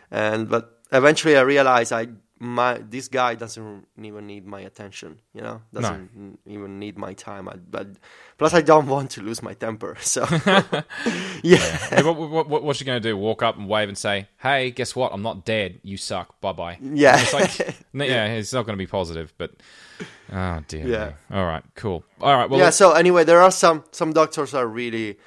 [0.09, 2.05] and but eventually i realized i
[2.43, 7.47] my this guy doesn't even need my attention you know doesn't even need my time
[7.47, 7.87] I, but
[8.39, 10.25] plus i don't want to lose my temper so
[11.43, 11.57] yeah
[11.91, 13.15] Hey, what, what, what, what's she going to do?
[13.17, 15.13] Walk up and wave and say, "Hey, guess what?
[15.13, 15.79] I'm not dead.
[15.83, 16.39] You suck.
[16.41, 17.19] Bye bye." Yeah.
[17.21, 17.57] It's like,
[17.93, 19.51] yeah, it's not going to be positive, but
[20.31, 20.87] oh dear.
[20.87, 21.05] Yeah.
[21.29, 21.37] me.
[21.37, 21.63] All right.
[21.75, 22.03] Cool.
[22.21, 22.49] All right.
[22.49, 25.17] Well, yeah let's- so anyway there are some some doctors are really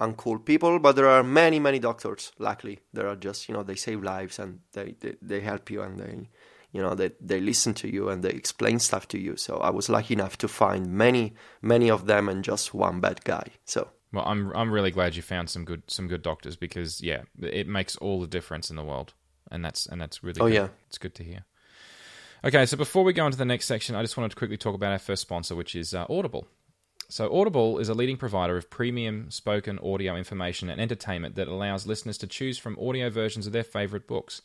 [0.00, 3.76] uncool people but there are many many doctors luckily there are just you know they
[3.76, 6.28] save lives and they they, they help you and they
[6.74, 9.70] you know they, they listen to you and they explain stuff to you so i
[9.70, 11.32] was lucky enough to find many
[11.62, 15.22] many of them and just one bad guy so Well, I'm I'm really glad you
[15.22, 18.84] found some good some good doctors because yeah, it makes all the difference in the
[18.84, 19.12] world,
[19.50, 20.54] and that's and that's really Oh, good.
[20.54, 20.68] yeah.
[20.88, 21.40] it's good to hear.
[22.44, 24.74] Okay, so before we go into the next section, I just wanted to quickly talk
[24.74, 26.46] about our first sponsor, which is uh, Audible.
[27.08, 31.86] So Audible is a leading provider of premium spoken audio information and entertainment that allows
[31.86, 34.42] listeners to choose from audio versions of their favorite books.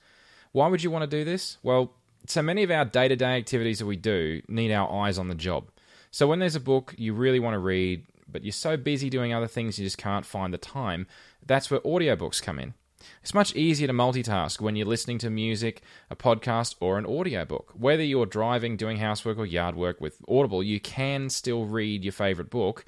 [0.51, 1.57] Why would you want to do this?
[1.61, 1.93] Well,
[2.27, 5.69] so many of our day-to-day activities that we do need our eyes on the job.
[6.11, 9.33] So when there's a book you really want to read, but you're so busy doing
[9.33, 11.07] other things you just can't find the time,
[11.45, 12.73] that's where audiobooks come in.
[13.21, 17.71] It's much easier to multitask when you're listening to music, a podcast, or an audiobook.
[17.73, 22.11] Whether you're driving, doing housework, or yard work with Audible, you can still read your
[22.11, 22.83] favorite book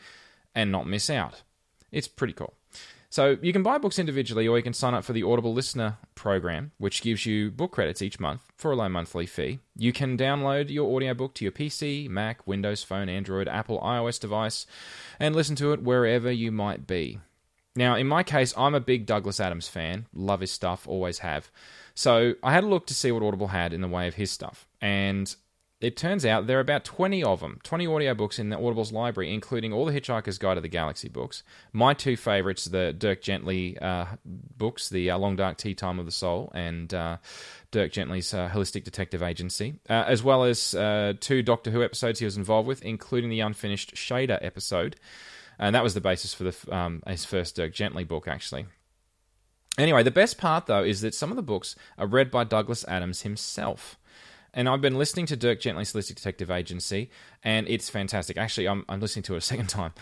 [0.54, 1.44] and not miss out.
[1.92, 2.54] It's pretty cool.
[3.12, 5.98] So you can buy books individually, or you can sign up for the Audible Listener
[6.16, 9.60] program, which gives you book credits each month for a low monthly fee.
[9.76, 14.66] You can download your audiobook to your PC, Mac, Windows Phone, Android, Apple, iOS device,
[15.20, 17.20] and listen to it wherever you might be.
[17.76, 20.06] Now, in my case, I'm a big Douglas Adams fan.
[20.14, 21.52] Love his stuff, always have.
[21.94, 24.32] So I had a look to see what Audible had in the way of his
[24.32, 24.70] stuff.
[24.80, 25.36] And
[25.82, 29.34] it turns out there are about 20 of them, 20 audiobooks in the Audible's library,
[29.34, 31.42] including all the Hitchhiker's Guide to the Galaxy books.
[31.74, 36.06] My two favorites, the Dirk Gently uh, books, the uh, Long Dark Tea Time of
[36.06, 37.18] the Soul, and uh,
[37.72, 42.20] Dirk Gently's uh, Holistic Detective Agency, uh, as well as uh, two Doctor Who episodes
[42.20, 44.98] he was involved with, including the unfinished Shada episode.
[45.58, 48.66] And that was the basis for the, um, his first Dirk Gently book, actually.
[49.78, 52.86] Anyway, the best part, though, is that some of the books are read by Douglas
[52.88, 53.98] Adams himself.
[54.54, 57.10] And I've been listening to Dirk Gently's Holistic Detective Agency,
[57.44, 58.38] and it's fantastic.
[58.38, 59.94] Actually, I'm, I'm listening to it a second time.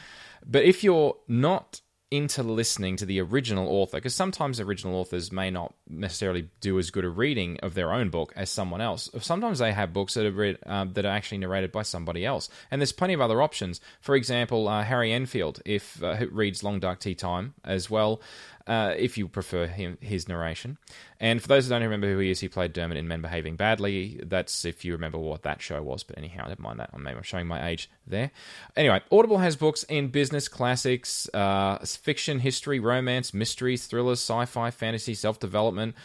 [0.45, 1.81] But if you're not
[2.11, 6.89] into listening to the original author, because sometimes original authors may not necessarily do as
[6.89, 9.09] good a reading of their own book as someone else.
[9.19, 12.49] Sometimes they have books that are read, um, that are actually narrated by somebody else,
[12.71, 13.79] and there's plenty of other options.
[14.01, 18.21] For example, uh, Harry Enfield, if uh, reads Long Dark Tea Time as well.
[18.69, 20.77] Uh, if you prefer him, his narration.
[21.19, 23.55] And for those who don't remember who he is, he played Dermot in Men Behaving
[23.55, 24.21] Badly.
[24.23, 26.03] That's if you remember what that show was.
[26.03, 26.91] But anyhow, never mind that.
[26.93, 28.29] I'm showing my age there.
[28.77, 35.15] Anyway, Audible has books in business, classics, uh, fiction, history, romance, mysteries, thrillers, sci-fi, fantasy,
[35.15, 35.95] self-development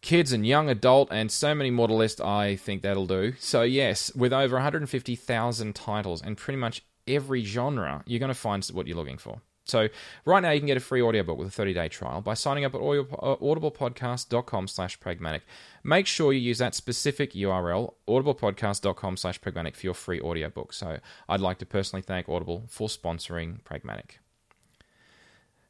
[0.00, 2.20] kids and young adult, and so many more to list.
[2.20, 3.32] I think that'll do.
[3.38, 8.62] So, yes, with over 150,000 titles and pretty much every genre, you're going to find
[8.66, 9.40] what you're looking for.
[9.66, 9.88] So
[10.24, 12.74] right now you can get a free audiobook with a 30-day trial by signing up
[12.74, 15.42] at uh, audiblepodcast.com slash pragmatic.
[15.82, 20.72] Make sure you use that specific URL, audiblepodcast.com slash pragmatic for your free audiobook.
[20.72, 20.98] So
[21.28, 24.20] I'd like to personally thank Audible for sponsoring Pragmatic.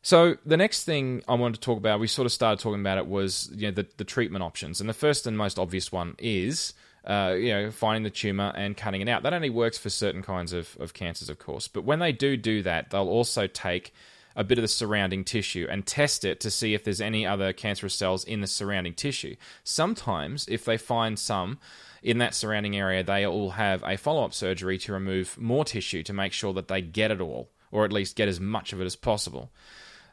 [0.03, 2.99] So the next thing I wanted to talk about, we sort of started talking about
[2.99, 6.15] it, was you know the, the treatment options, and the first and most obvious one
[6.19, 6.75] is
[7.07, 9.23] uh, you know finding the tumor and cutting it out.
[9.23, 11.69] That only works for certain kinds of, of cancers, of course.
[11.69, 13.93] But when they do do that, they'll also take
[14.37, 17.53] a bit of the surrounding tissue and test it to see if there's any other
[17.53, 19.37] cancerous cells in the surrounding tissue.
[19.63, 21.59] Sometimes, if they find some
[22.03, 26.03] in that surrounding area, they will have a follow up surgery to remove more tissue
[26.03, 28.81] to make sure that they get it all, or at least get as much of
[28.81, 29.51] it as possible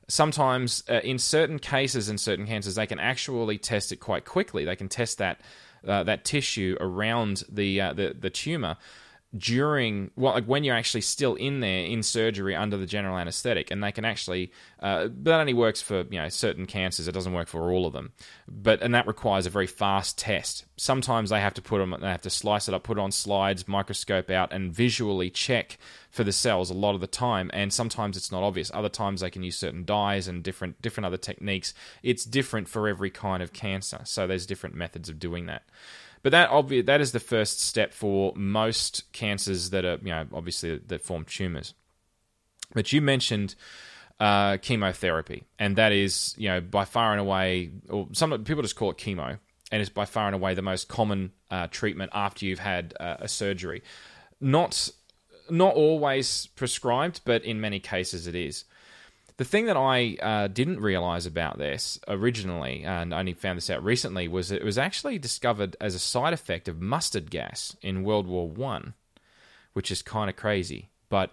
[0.07, 4.65] sometimes uh, in certain cases in certain cancers they can actually test it quite quickly
[4.65, 5.39] they can test that
[5.87, 8.77] uh, that tissue around the, uh, the the tumor
[9.37, 13.71] during well like when you're actually still in there in surgery under the general anesthetic
[13.71, 17.07] and they can actually uh, that only works for you know certain cancers.
[17.07, 18.13] It doesn't work for all of them.
[18.47, 20.65] But and that requires a very fast test.
[20.75, 23.11] Sometimes they have to put them they have to slice it up put it on
[23.11, 25.77] slides microscope out and visually check
[26.09, 27.49] for the cells a lot of the time.
[27.53, 28.71] And sometimes it's not obvious.
[28.73, 31.73] Other times they can use certain dyes and different different other techniques.
[32.01, 34.01] It's different for every kind of cancer.
[34.03, 35.63] So there's different methods of doing that
[36.23, 40.25] but that obvi- that is the first step for most cancers that are you know
[40.33, 41.73] obviously that form tumors.
[42.73, 43.55] But you mentioned
[44.19, 48.75] uh, chemotherapy, and that is you know by far and away, or some people just
[48.75, 49.39] call it chemo,
[49.71, 53.17] and it's by far and away the most common uh, treatment after you've had uh,
[53.19, 53.81] a surgery.
[54.39, 54.89] Not
[55.49, 58.63] not always prescribed, but in many cases it is.
[59.41, 63.83] The thing that I uh, didn't realize about this originally, and only found this out
[63.83, 68.27] recently, was it was actually discovered as a side effect of mustard gas in World
[68.27, 68.93] War One,
[69.73, 70.89] which is kind of crazy.
[71.09, 71.31] But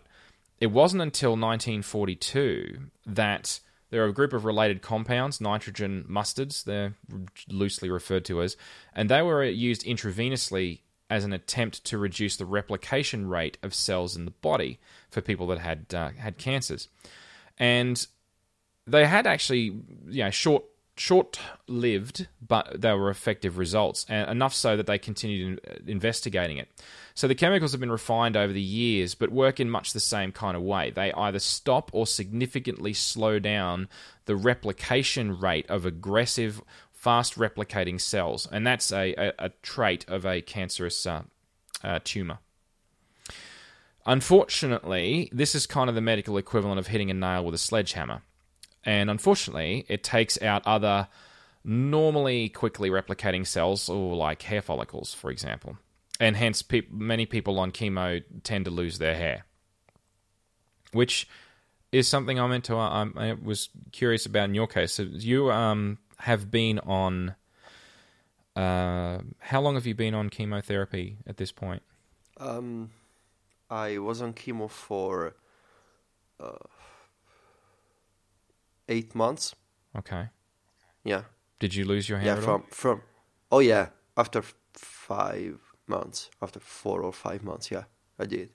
[0.58, 6.94] it wasn't until 1942 that there are a group of related compounds, nitrogen mustards, they're
[7.50, 8.56] loosely referred to as,
[8.94, 14.16] and they were used intravenously as an attempt to reduce the replication rate of cells
[14.16, 16.88] in the body for people that had uh, had cancers
[17.58, 18.06] and
[18.86, 19.74] they had actually
[20.08, 20.64] you know short
[20.96, 26.68] short lived, but they were effective results, and enough so that they continued investigating it.
[27.14, 30.32] So the chemicals have been refined over the years, but work in much the same
[30.32, 30.90] kind of way.
[30.90, 33.88] They either stop or significantly slow down
[34.26, 36.60] the replication rate of aggressive,
[36.92, 41.22] fast replicating cells, and that's a, a, a trait of a cancerous uh,
[41.82, 42.38] uh, tumor.
[44.08, 48.22] Unfortunately, this is kind of the medical equivalent of hitting a nail with a sledgehammer.
[48.82, 51.08] And unfortunately, it takes out other
[51.62, 55.76] normally quickly replicating cells, or like hair follicles, for example.
[56.18, 59.44] And hence, pe- many people on chemo tend to lose their hair.
[60.92, 61.28] Which
[61.92, 62.76] is something I'm into.
[62.76, 64.94] I, I was curious about in your case.
[64.94, 67.34] So you um, have been on.
[68.56, 71.82] Uh, how long have you been on chemotherapy at this point?
[72.38, 72.90] Um,
[73.70, 75.34] I was on chemo for
[76.40, 76.52] uh,
[78.88, 79.54] eight months.
[79.96, 80.28] Okay.
[81.04, 81.22] Yeah.
[81.58, 82.36] Did you lose your hair?
[82.36, 83.02] Yeah, from from.
[83.50, 84.42] Oh yeah, after
[84.74, 87.84] five months, after four or five months, yeah,
[88.18, 88.50] I did.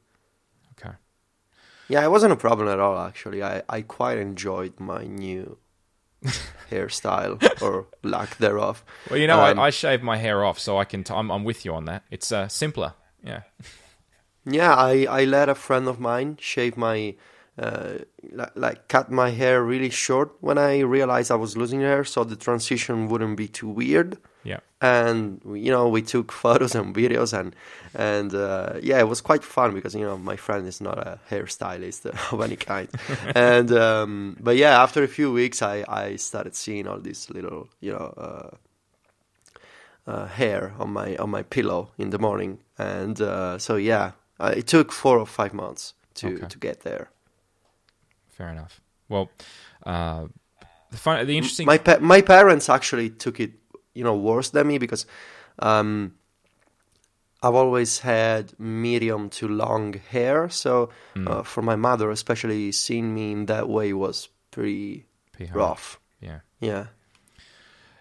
[0.80, 0.96] Okay.
[1.90, 2.98] Yeah, it wasn't a problem at all.
[2.98, 5.58] Actually, I I quite enjoyed my new
[6.72, 8.84] hairstyle or lack thereof.
[9.10, 11.04] Well, you know, um, I, I shave my hair off, so I can.
[11.04, 12.04] T- I'm, I'm with you on that.
[12.10, 12.94] It's uh, simpler.
[13.24, 13.42] Yeah.
[14.46, 17.16] Yeah, I, I let a friend of mine shave my,
[17.58, 18.00] uh,
[18.32, 22.24] like, like cut my hair really short when I realized I was losing hair, so
[22.24, 24.18] the transition wouldn't be too weird.
[24.44, 24.60] Yeah.
[24.82, 27.56] And you know, we took photos and videos, and
[27.96, 31.20] and uh, yeah, it was quite fun because you know my friend is not a
[31.30, 32.90] hairstylist of any kind,
[33.36, 37.70] and um, but yeah, after a few weeks, I I started seeing all these little
[37.80, 38.14] you know.
[38.18, 38.58] Uh,
[40.06, 44.12] uh, hair on my on my pillow in the morning, and uh, so yeah,
[44.44, 46.48] uh, it took four or five months to okay.
[46.48, 47.10] to get there.
[48.30, 48.82] Fair enough.
[49.08, 49.30] Well,
[49.86, 50.26] uh,
[50.92, 51.66] the fun, the interesting.
[51.66, 53.54] My pa- my parents actually took it,
[53.94, 55.06] you know, worse than me because
[55.60, 56.16] um,
[57.42, 60.50] I've always had medium to long hair.
[60.50, 61.30] So mm.
[61.30, 66.00] uh, for my mother, especially seeing me in that way was pretty, pretty rough.
[66.22, 66.40] Yeah.
[66.60, 66.88] Yeah.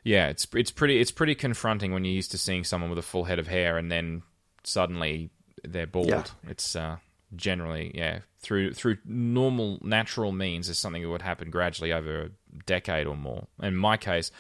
[0.05, 3.03] Yeah, it's it's pretty it's pretty confronting when you're used to seeing someone with a
[3.03, 4.23] full head of hair and then
[4.65, 5.31] suddenly
[5.63, 6.09] they're bald.
[6.09, 6.25] Yeah.
[6.49, 6.97] It's uh,
[7.35, 12.31] generally yeah through through normal natural means is something that would happen gradually over a
[12.67, 13.47] decade or more.
[13.63, 14.31] In my case,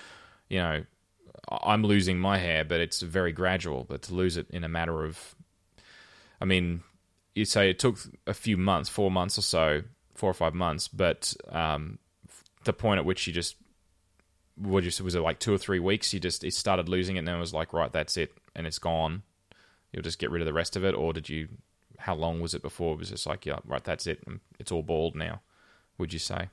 [0.49, 0.85] you know,
[1.49, 3.85] I'm losing my hair, but it's very gradual.
[3.89, 5.35] But to lose it in a matter of,
[6.41, 6.83] I mean,
[7.35, 9.83] you say it took a few months, four months or so,
[10.15, 11.99] four or five months, but um,
[12.65, 13.57] the point at which you just
[14.57, 16.13] what you was it like two or three weeks?
[16.13, 18.67] You just it started losing it, and then it was like, right, that's it, and
[18.67, 19.23] it's gone.
[19.93, 21.49] You'll just get rid of the rest of it, or did you?
[21.99, 24.25] How long was it before it was just like, yeah, right, that's it,
[24.59, 25.41] it's all bald now?
[25.99, 26.49] Would you say a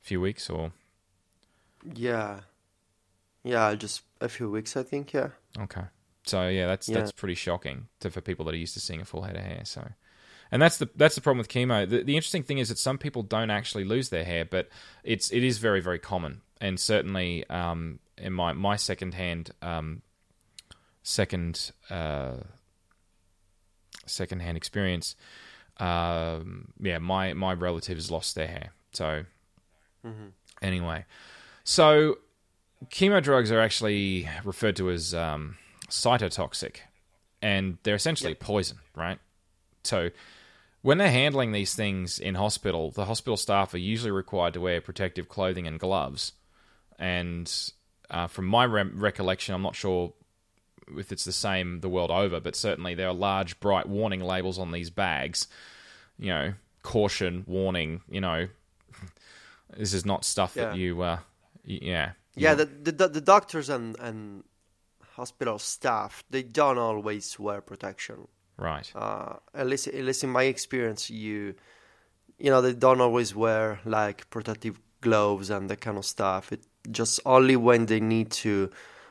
[0.00, 0.72] few weeks or
[1.94, 2.40] Yeah.
[3.44, 5.12] Yeah, just a few weeks, I think.
[5.12, 5.30] Yeah.
[5.58, 5.84] okay?
[6.24, 6.98] So yeah, that's Yeah.
[6.98, 9.42] that's pretty shocking to, for people that are used to seeing a full head of
[9.42, 9.62] hair.
[9.64, 9.90] So,
[10.50, 11.88] and that's the that's the problem with chemo.
[11.88, 14.68] The, the interesting thing is that some people don't actually lose their hair, but
[15.04, 20.02] it's it is very very common, and certainly um, in my my second hand um,
[21.02, 22.36] second uh,
[24.06, 25.16] second hand experience,
[25.78, 28.72] um, yeah, my my relatives lost their hair.
[28.92, 29.24] So
[30.62, 31.04] anyway,
[31.64, 32.18] so
[32.86, 35.56] chemo drugs are actually referred to as um,
[35.88, 36.76] cytotoxic,
[37.42, 39.18] and they're essentially poison, right?
[39.84, 40.10] So
[40.82, 44.80] when they're handling these things in hospital, the hospital staff are usually required to wear
[44.80, 46.32] protective clothing and gloves.
[46.98, 47.52] And
[48.10, 50.12] uh, from my re- recollection, I'm not sure
[50.96, 54.58] if it's the same the world over, but certainly there are large, bright warning labels
[54.58, 55.48] on these bags.
[56.18, 58.02] You know, caution, warning.
[58.10, 58.48] You know,
[59.76, 61.02] this is not stuff that you.
[61.02, 61.18] Uh,
[61.66, 62.12] y- yeah.
[62.34, 64.44] Yeah, the, the the doctors and and
[65.14, 68.28] hospital staff they don't always wear protection.
[68.56, 68.90] Right.
[68.94, 71.54] Uh, at least at least in my experience, you
[72.38, 76.52] you know they don't always wear like protective gloves and that kind of stuff.
[76.52, 78.70] It just only when they need to.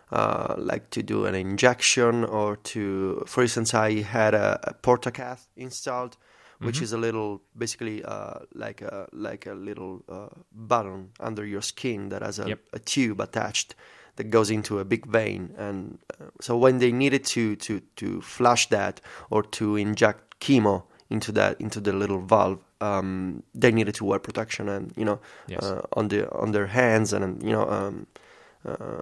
[0.09, 5.47] Uh, like to do an injection or to, for instance, I had a, a portacath
[5.57, 6.15] installed,
[6.59, 11.61] which is a little, basically, uh, like a like a little uh, button under your
[11.61, 12.59] skin that has a, Yep.
[12.73, 13.75] a tube attached
[14.15, 18.21] that goes into a big vein, and uh, so when they needed to to to
[18.21, 23.93] flush that or to inject chemo into that into the little valve, um, they needed
[23.95, 25.63] to wear protection and you know Yes.
[25.63, 27.67] uh, on the on their hands and you know.
[27.69, 28.07] Um,
[28.65, 29.01] uh,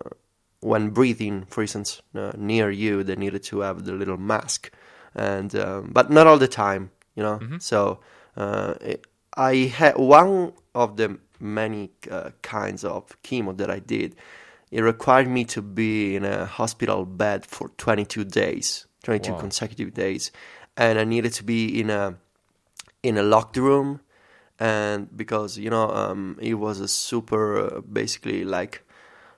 [0.65, 4.71] when breathing, for instance, uh, near you, they needed to have the little mask,
[5.13, 7.37] and um, but not all the time, you know.
[7.59, 7.99] So
[8.35, 9.05] uh, it,
[9.37, 14.15] I had one of the many uh, kinds of chemo that I did.
[14.71, 19.39] It required me to be in a hospital bed for 22 days, 22 Wow.
[19.39, 20.31] consecutive days,
[20.75, 22.15] and I needed to be in a
[23.03, 23.99] in a locked room,
[24.59, 28.81] and because you know um, it was a super uh, basically like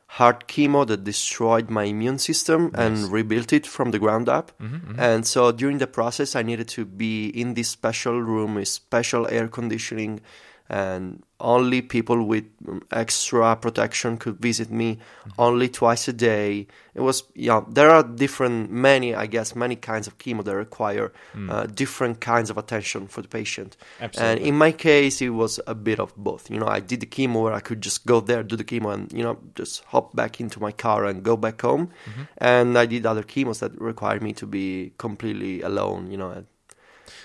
[0.07, 4.51] hard chemo that destroyed my immune system and rebuilt it from the ground up.
[4.59, 4.99] Mm-hmm, mm-hmm.
[4.99, 9.27] And so during the process, I needed to be in this special room with special
[9.27, 10.21] air conditioning,
[10.69, 14.97] and only people with um, extra protection could visit me
[15.37, 16.67] only twice a day.
[16.95, 21.13] It was, yeah, there are different, many, I guess, many kinds of chemo that require
[21.49, 23.77] uh, different kinds of attention for the patient.
[24.01, 24.37] Absolutely.
[24.37, 26.49] And in my case, it was a bit of both.
[26.49, 28.93] You know, I did the chemo where I could just go there, do the chemo,
[28.93, 31.89] and you know, just hop back into my car and go back home.
[32.09, 32.21] Mm-hmm.
[32.39, 36.09] And I did other chemos that required me to be completely alone.
[36.09, 36.45] You know,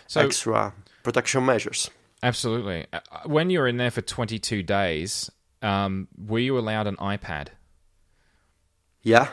[0.07, 1.91] So extra protection measures.
[2.23, 2.87] Absolutely.
[2.93, 5.31] Uh, When you were in there for 22 days,
[5.63, 7.49] um, were you allowed an iPad?
[9.03, 9.29] Yeah,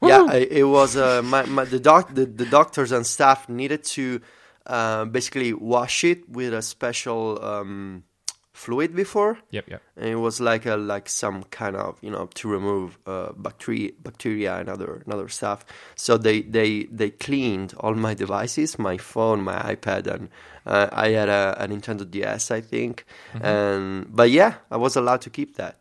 [0.00, 0.08] Woo!
[0.08, 0.32] yeah.
[0.32, 4.20] It was uh, my, my the doc the, the doctors and staff needed to
[4.66, 8.04] uh, basically wash it with a special um,
[8.52, 9.38] fluid before.
[9.50, 9.82] Yep, yep.
[9.96, 13.92] and it was like a like some kind of you know to remove uh, bacteria
[14.02, 18.96] bacteria and other and other stuff so they they they cleaned all my devices my
[18.98, 20.28] phone my ipad and
[20.66, 23.04] uh, i had a, a nintendo ds i think
[23.40, 25.78] and but yeah i was allowed to keep that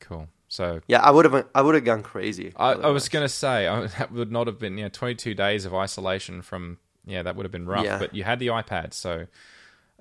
[0.00, 0.28] Cool.
[0.48, 3.28] So yeah i would have i would have gone crazy I, I was going to
[3.28, 7.22] say I, that would not have been you know 22 days of isolation from yeah
[7.22, 7.84] that would have been rough.
[7.84, 7.98] Yeah.
[7.98, 9.26] But you had the iPad, so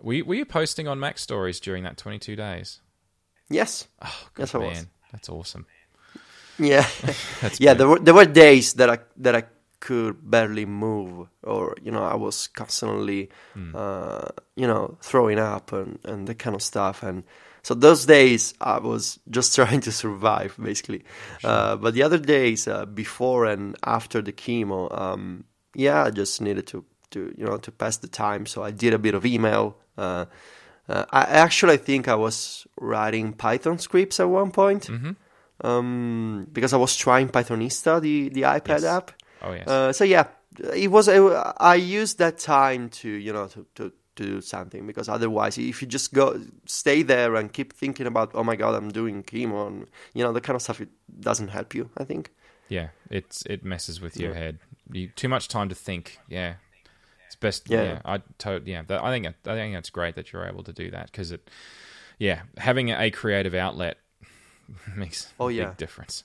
[0.02, 2.82] were you, were you posting on MacStories during that 22 days?
[3.50, 4.76] yes Oh, Yes, I was.
[4.76, 5.66] man, that's awesome.
[6.60, 6.86] yeah
[7.42, 9.44] That's yeah there were there were days that i that i
[9.80, 13.72] could barely move or you know i was constantly Hmm.
[13.76, 17.24] uh, you know throwing up and and that kind of stuff and
[17.62, 21.04] so those days i was just trying to survive basically
[21.44, 25.44] uh, but the other days uh, before and after the chemo um,
[25.76, 28.94] yeah i just needed to to you know to pass the time so i did
[28.94, 30.26] a bit of email uh,
[30.90, 34.90] uh, I actually think I was writing Python scripts at one point.
[35.64, 38.84] um, because I was trying Pythonista, the the iPad Yes.
[38.84, 39.12] app.
[39.42, 39.68] Oh yes.
[39.68, 40.26] Uh, so yeah,
[40.74, 41.08] it was.
[41.10, 45.82] I used that time to you know to, to to do something because otherwise, if
[45.82, 49.68] you just go stay there and keep thinking about oh my god, I'm doing chemo
[49.68, 50.90] and you know the kind of stuff, it
[51.20, 51.90] doesn't help you.
[51.98, 52.32] I think.
[52.70, 54.60] yeah, it's it messes with your head.
[54.92, 56.18] You too much time to think.
[56.30, 56.56] Yeah,
[57.40, 57.70] best.
[57.70, 58.02] Yeah, Yeah.
[58.06, 58.84] I to, yeah.
[58.90, 61.50] I think I think that's great that you're able to do that because it.
[62.20, 63.98] Yeah, having a creative outlet
[64.96, 65.70] makes Oh, a yeah.
[65.70, 66.24] big difference.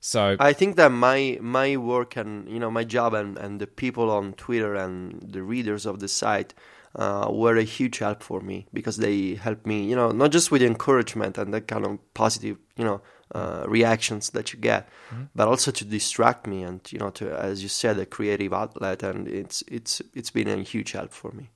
[0.00, 3.66] So I think that my my work and you know my job and, and the
[3.66, 6.54] people on Twitter and the readers of the site
[6.96, 10.50] uh, were a huge help for me because they helped me you know not just
[10.50, 13.00] with encouragement and that kind of positive you know
[13.34, 14.88] uh, reactions that you get,
[15.34, 19.02] but also to distract me and you know to as you said a creative outlet
[19.02, 21.50] and it's it's it's been a huge help for me.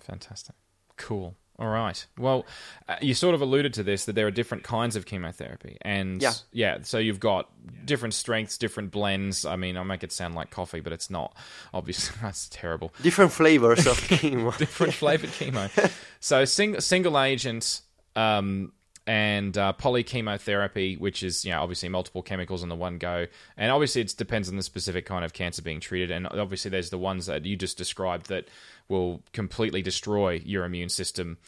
[0.00, 0.54] Fantastic.
[0.96, 1.36] Cool.
[1.58, 2.06] All right.
[2.18, 2.46] Well,
[2.88, 6.22] uh, you sort of alluded to this that there are different kinds of chemotherapy, and
[6.52, 6.78] Yeah.
[6.82, 7.50] So you've got
[7.84, 9.44] different strengths, different blends.
[9.44, 11.36] I mean, I make it sound like coffee, but it's not.
[11.74, 12.94] Obviously, that's terrible.
[13.02, 14.56] Different flavors of chemo.
[14.56, 15.92] Different flavored chemo.
[16.18, 17.82] So sing, single agent
[18.16, 18.72] um,
[19.10, 23.72] and uh, polychemotherapy, which is you know obviously multiple chemicals in the one go, and
[23.72, 26.98] obviously it depends on the specific kind of cancer being treated, and obviously there's the
[26.98, 28.46] ones that you just described that
[28.88, 31.38] will completely destroy your immune system.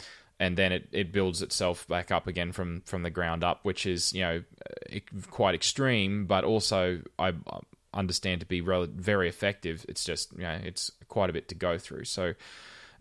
[0.40, 3.86] And then it, it builds itself back up again from, from the ground up, which
[3.86, 4.42] is you know
[5.30, 7.32] quite extreme, but also I
[7.94, 9.86] understand to be very effective.
[9.88, 12.06] It's just you know it's quite a bit to go through.
[12.06, 12.34] So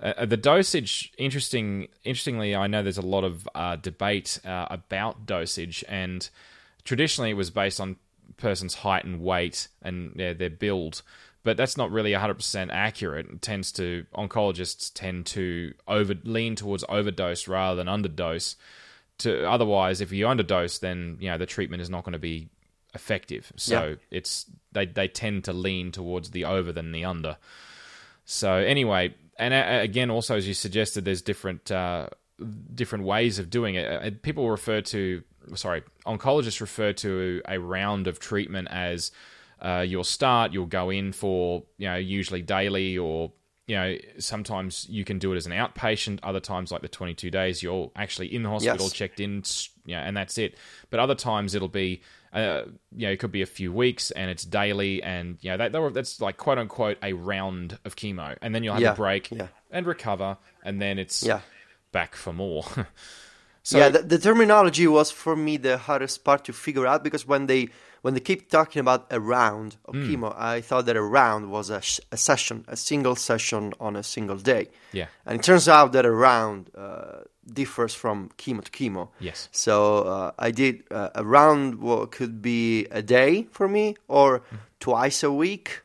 [0.02, 1.88] uh, the dosage, interesting.
[2.04, 6.28] Interestingly, I know there's a lot of uh, debate uh, about dosage, and
[6.84, 7.98] traditionally it was based on
[8.38, 11.02] person's height and weight and yeah, their build.
[11.44, 13.28] But that's not really 100% accurate.
[13.28, 18.56] It tends to oncologists tend to over lean towards overdose rather than underdose.
[19.20, 22.50] To otherwise, if you underdose, then you know the treatment is not going to be
[22.94, 23.52] effective.
[23.56, 23.96] So Yeah.
[24.12, 27.38] it's they they tend to lean towards the over than the under.
[28.26, 32.08] So anyway, and uh, again, also as you suggested, there's different uh,
[32.74, 33.86] different ways of doing it.
[33.88, 35.24] Uh, People refer to,
[35.56, 39.12] sorry, oncologists refer to a round of treatment as
[39.62, 43.32] uh, you'll start, you'll go in for you know usually daily or
[43.68, 46.20] you know sometimes you can do it as an outpatient.
[46.24, 48.94] Other times, like the 22 days, you're actually in the hospital, Yes.
[48.94, 49.44] checked in,
[49.86, 50.58] you know, and that's it.
[50.90, 52.02] But other times it'll be.
[52.34, 52.64] Uh,
[52.96, 55.72] you know, it could be a few weeks, and it's daily, and you know that,
[55.74, 58.96] that that's like quote unquote a round of chemo, and then you'll have Yeah, a
[58.96, 59.48] break yeah.
[59.70, 61.42] and recover, and then it's Yeah.
[61.92, 62.64] back for more.
[63.64, 67.28] so yeah, the, the terminology was for me the hardest part to figure out because
[67.28, 67.70] when they
[68.02, 70.04] when they keep talking about a round of Hmm.
[70.10, 73.96] chemo, I thought that a round was a, sh- a session, a single session on
[73.96, 74.70] a single day.
[74.94, 75.08] Yeah.
[75.26, 77.22] and it turns out that a round uh,
[77.54, 79.10] differs from chemo to chemo.
[79.20, 79.50] Yes.
[79.52, 84.40] So uh, I did uh, a round wa- could be a day for me, or
[84.50, 84.56] Hmm.
[84.80, 85.84] twice a week,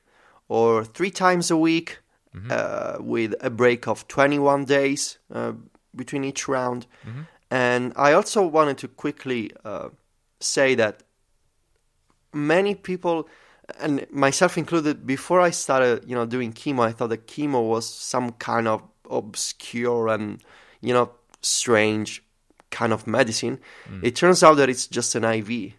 [0.49, 1.99] or three times a week,
[2.35, 2.51] Mm-hmm.
[2.53, 5.53] uh, with a break of 21 days uh,
[5.95, 6.87] between each round.
[7.07, 7.23] Mm-hmm.
[7.51, 9.89] And I also wanted to quickly uh,
[10.39, 11.03] say that
[12.37, 13.29] many people,
[13.81, 17.89] and myself included, before I started, you know, doing chemo, I thought that chemo was
[17.89, 20.43] some kind of obscure and,
[20.81, 21.11] you know,
[21.43, 22.23] strange
[22.71, 23.59] kind of medicine.
[23.89, 24.05] Mm.
[24.05, 25.75] It turns out that it's just an IV.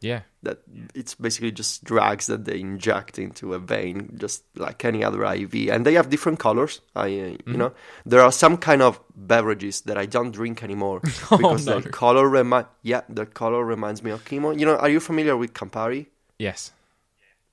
[0.00, 0.58] Yeah, That
[0.94, 5.54] it's basically just drugs that they inject into a vein, just like any other IV,
[5.70, 6.80] and they have different colors.
[6.94, 7.50] I, uh, Mm-hmm.
[7.52, 7.72] you know,
[8.06, 11.80] there are some kind of beverages that I don't drink anymore because Oh, no.
[11.80, 14.58] their color remi- yeah, their color reminds me of chemo.
[14.58, 16.06] You know, are you familiar with Campari?
[16.38, 16.70] yes,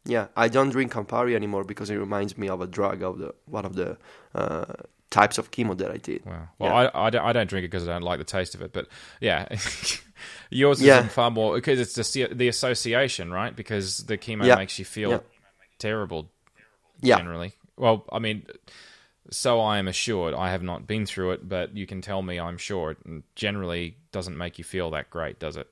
[0.07, 3.33] Yeah, I don't drink Campari anymore because it reminds me of a drug of the
[3.49, 3.97] one of the
[4.35, 4.65] uh,
[5.09, 6.21] types of chemo that I did.
[6.25, 6.47] wow.
[6.59, 6.89] Well, Yeah.
[6.93, 8.71] I, I, don't, I don't drink it because I don't like the taste of it,
[8.71, 8.85] but
[9.19, 9.47] yeah,
[10.49, 13.55] yours is far more because it's the the association, right?
[13.55, 14.55] Because the chemo Yeah.
[14.55, 15.19] makes you feel Yeah.
[15.79, 16.29] terrible
[17.01, 17.53] Yeah, generally.
[17.77, 18.45] Well, I mean,
[19.31, 20.33] so I am assured.
[20.33, 22.97] I have not been through it, but you can tell me I'm sure it
[23.35, 25.67] generally doesn't make you feel that great, does it?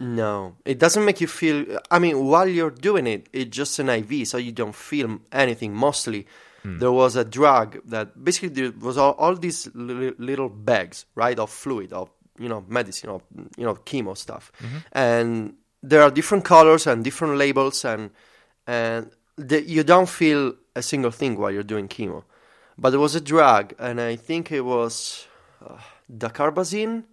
[0.00, 1.78] no, it doesn't make you feel.
[1.90, 5.74] I mean, while you're doing it, it's just an IV, so you don't feel anything.
[5.74, 6.26] Mostly,
[6.62, 6.78] hmm.
[6.78, 11.36] there was a drug that basically there was all, all these li- little bags, right,
[11.38, 13.22] of fluid, of you know, medicine, of
[13.56, 14.52] you know, chemo stuff,
[14.92, 18.10] and there are different colors and different labels, and
[18.66, 22.24] and the, you don't feel a single thing while you're doing chemo.
[22.76, 25.26] But there was a drug, and I think it was
[25.64, 25.78] uh,
[26.12, 27.04] dacarbazine,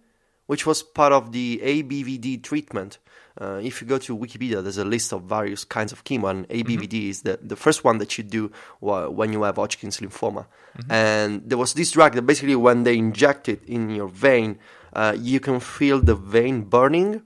[0.46, 2.98] which was part of the ABVD treatment.
[3.38, 6.48] Uh, if you go to Wikipedia, there's a list of various kinds of chemo, and
[6.48, 8.50] ABVD is the, the first one that you do
[8.80, 10.46] wh- when you have Hodgkin's lymphoma.
[10.88, 14.58] And there was this drug that basically, when they inject it in your vein,
[14.96, 17.22] uh, you can feel the vein burning.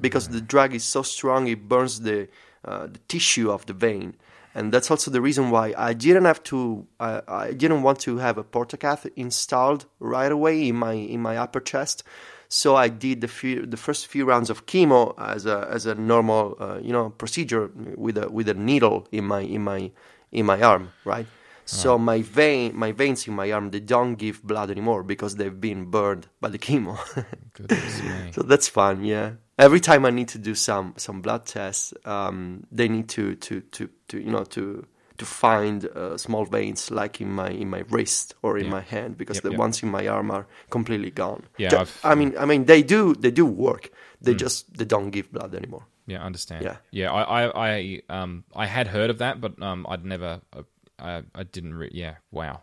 [0.00, 2.28] because the drug is so strong it burns the
[2.64, 4.14] uh, the tissue of the vein,
[4.54, 6.86] and that's also the reason why I didn't have to.
[7.00, 11.36] I, I didn't want to have a portacath installed right away in my in my
[11.44, 12.04] upper chest.
[12.48, 15.94] So I did the few, the first few rounds of chemo as a as a
[15.94, 19.90] normal uh, you know procedure with a with a needle in my in my
[20.32, 21.26] in my arm, right?
[21.64, 25.60] So my vein my veins in my arm they don't give blood anymore because they've
[25.60, 26.98] been burned by the chemo.
[28.32, 29.32] So that's fun, yeah.
[29.58, 33.60] Every time I need to do some some blood tests, um, they need to to
[33.60, 34.84] to to you know to
[35.18, 38.70] to find uh, small veins like in my in my wrist or in Yeah.
[38.72, 39.60] my hand because Yep, the yep.
[39.60, 41.42] ones in my arm are completely gone.
[41.58, 41.84] Yeah.
[42.02, 43.90] I mean, I mean, they do they do work.
[44.20, 45.82] They just they don't give blood anymore.
[46.06, 46.64] Yeah, I understand.
[46.64, 46.76] Yeah.
[46.90, 47.12] yeah.
[47.12, 50.62] I, I, I, um, I had heard of that, but um, I'd never, uh,
[50.98, 51.74] I, I didn't.
[51.74, 52.62] Re- yeah, wow.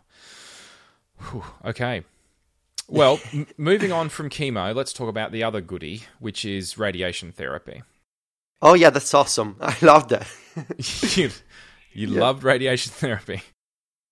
[1.30, 2.04] Whew, okay.
[2.88, 7.32] Well, m- moving on from chemo, let's talk about the other goodie, which is radiation
[7.32, 7.84] therapy.
[8.62, 9.56] Oh yeah, that's awesome.
[9.62, 10.28] I love that.
[11.18, 11.30] you
[11.94, 12.20] you Yeah.
[12.20, 13.42] loved radiation therapy.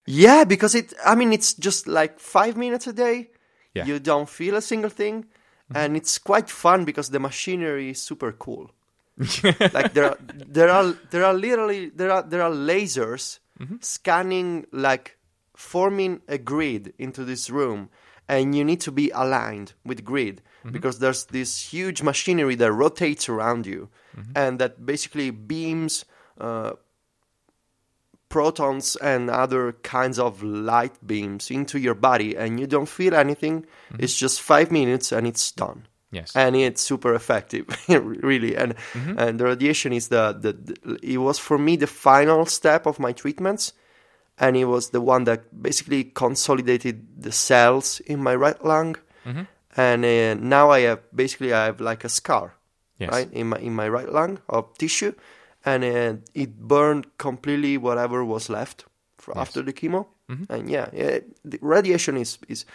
[0.05, 0.93] Yeah, because it.
[1.05, 3.29] I mean, it's just like five minutes a day.
[3.73, 3.85] Yeah.
[3.85, 5.77] You don't feel a single thing, mm-hmm.
[5.77, 8.71] and it's quite fun because the machinery is super cool.
[9.73, 13.77] like there are there are there are literally there are there are lasers Mm-hmm.
[13.81, 15.17] scanning like
[15.55, 17.89] forming a grid into this room
[18.29, 20.71] and you need to be aligned with grid mm-hmm.
[20.71, 24.31] because there's this huge machinery that rotates around you mm-hmm.
[24.35, 26.05] and that basically beams
[26.39, 26.73] uh,
[28.29, 33.65] protons and other kinds of light beams into your body and you don't feel anything.
[33.97, 35.87] It's just five minutes and it's done
[36.17, 36.35] Yes.
[36.35, 38.55] and it's super effective really.
[38.57, 38.73] And
[39.17, 42.99] and the radiation is the, the, the it was for me the final step of
[42.99, 43.73] my treatments.
[44.39, 48.95] And it was the one that basically consolidated the cells in my right lung.
[49.75, 52.53] And uh, now i have basically i have like a scar
[52.99, 53.11] Yes.
[53.13, 55.13] right in my in my right lung of tissue.
[55.65, 58.85] And uh, it burned completely whatever was left
[59.17, 60.05] for after the chemo.
[60.49, 62.65] And yeah, yeah the radiation is is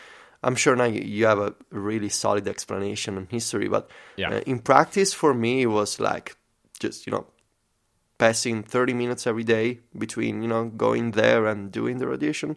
[0.43, 4.31] i'm sure now you, have a really solid explanation and history but Yeah.
[4.35, 6.37] uh, in practice for me it was like
[6.81, 7.27] just you know
[8.19, 12.57] passing 30 minutes every day between you know going there and doing the radiation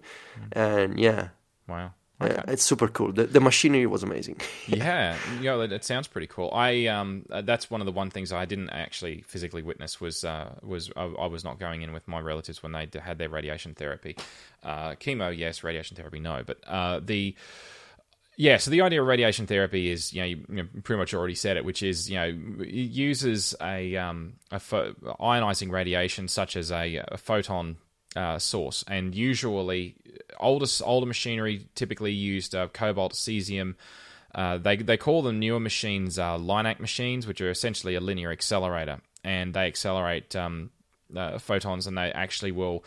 [0.52, 1.30] and yeah
[1.68, 1.94] Wow.
[2.22, 6.08] yeah, it's super cool the, the machinery was amazing yeah, you know, it, it sounds
[6.08, 6.50] pretty cool.
[6.54, 10.24] I um, uh, that's one of the one things I didn't actually physically witness was
[10.24, 13.30] uh, was I, I was not going in with my relatives when they had their
[13.30, 14.16] radiation therapy.
[14.64, 15.64] Uh, chemo, yes.
[15.64, 16.42] Radiation therapy, no.
[16.44, 17.36] But uh, the
[18.38, 21.14] yeah, so the idea of radiation therapy is, you know, you, you know, pretty much
[21.14, 22.28] already said it, which is, you know,
[22.60, 27.78] it uses a, um, a ionizing radiation such as a, a photon
[28.16, 29.96] uh, source, and usually
[30.40, 33.76] older older machinery typically used uh, cobalt, cesium.
[34.34, 38.32] Uh, they they call them newer machines uh, LINAC machines, which are essentially a linear
[38.32, 40.72] accelerator, and they accelerate um,
[41.16, 42.84] uh, photons, and they actually will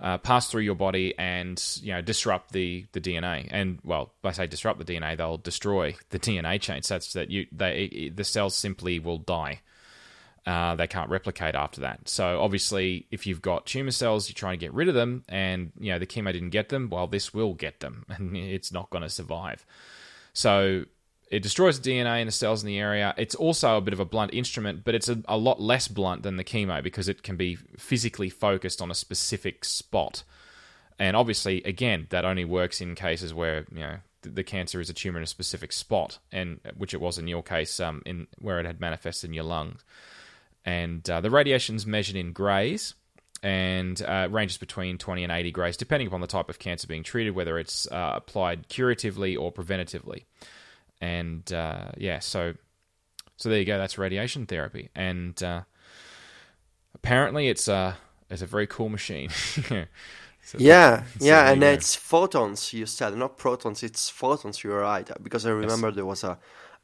[0.00, 3.48] uh, pass through your body and you know disrupt the, the DNA.
[3.50, 7.46] And well, by say disrupt the DNA, they'll destroy the DNA chain such that you
[7.52, 9.60] they the cells simply will die.
[10.46, 12.08] Uh, they can't replicate after that.
[12.08, 15.72] So obviously, if you've got tumor cells, you're trying to get rid of them, and
[15.78, 16.88] you know the chemo didn't get them.
[16.88, 19.66] Well, this will get them, and it's not going to survive.
[20.32, 20.84] So
[21.28, 23.14] it destroys the DNA in the cells in the area.
[23.16, 26.22] It's also a bit of a blunt instrument, but it's a, a lot less blunt
[26.22, 30.22] than the chemo because it can be physically focused on a specific spot.
[30.98, 34.94] And obviously, again, that only works in cases where you know the, cancer is a
[34.94, 38.58] tumor in a specific spot, and which it was in your case, um, in where
[38.60, 39.84] it had manifested in your lungs.
[40.64, 42.94] And uh, the radiation's measured in grays
[43.42, 47.02] and uh, ranges between 20 and 80 grays, depending upon the type of cancer being
[47.02, 50.24] treated, whether it's uh, applied curatively or preventatively.
[51.00, 52.54] And uh, yeah, so
[53.36, 53.78] so there you go.
[53.78, 55.62] That's radiation therapy, and uh,
[56.94, 57.96] apparently it's a
[58.30, 59.30] it's a very cool machine.
[60.46, 62.72] So- Yeah, so yeah, and it's photons.
[62.72, 64.62] You said not protons; it's photons.
[64.62, 66.38] You're right because I remember there was a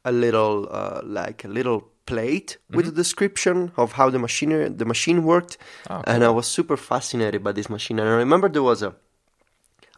[0.05, 4.85] a little uh, like a little plate with a description of how the machinery the
[4.85, 5.93] machine worked, Mm-hmm.
[5.93, 8.01] Oh, and I was super fascinated by this machine.
[8.01, 8.95] And I remember there was a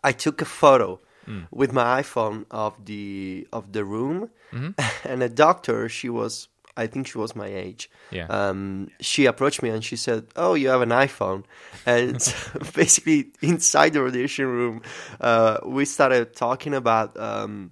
[0.03, 1.47] I took a photo Mm.
[1.51, 4.73] with my iPhone of the of the room, Mm-hmm.
[5.11, 5.89] and a doctor.
[5.89, 6.49] She was.
[6.77, 7.89] I think she was my age.
[8.11, 8.27] Yeah.
[8.27, 11.45] Um, she approached me and she said, "Oh, you have an iPhone,"
[11.87, 12.19] and
[12.75, 14.83] basically inside the radiation room,
[15.21, 17.17] uh, we started talking about.
[17.17, 17.71] Um,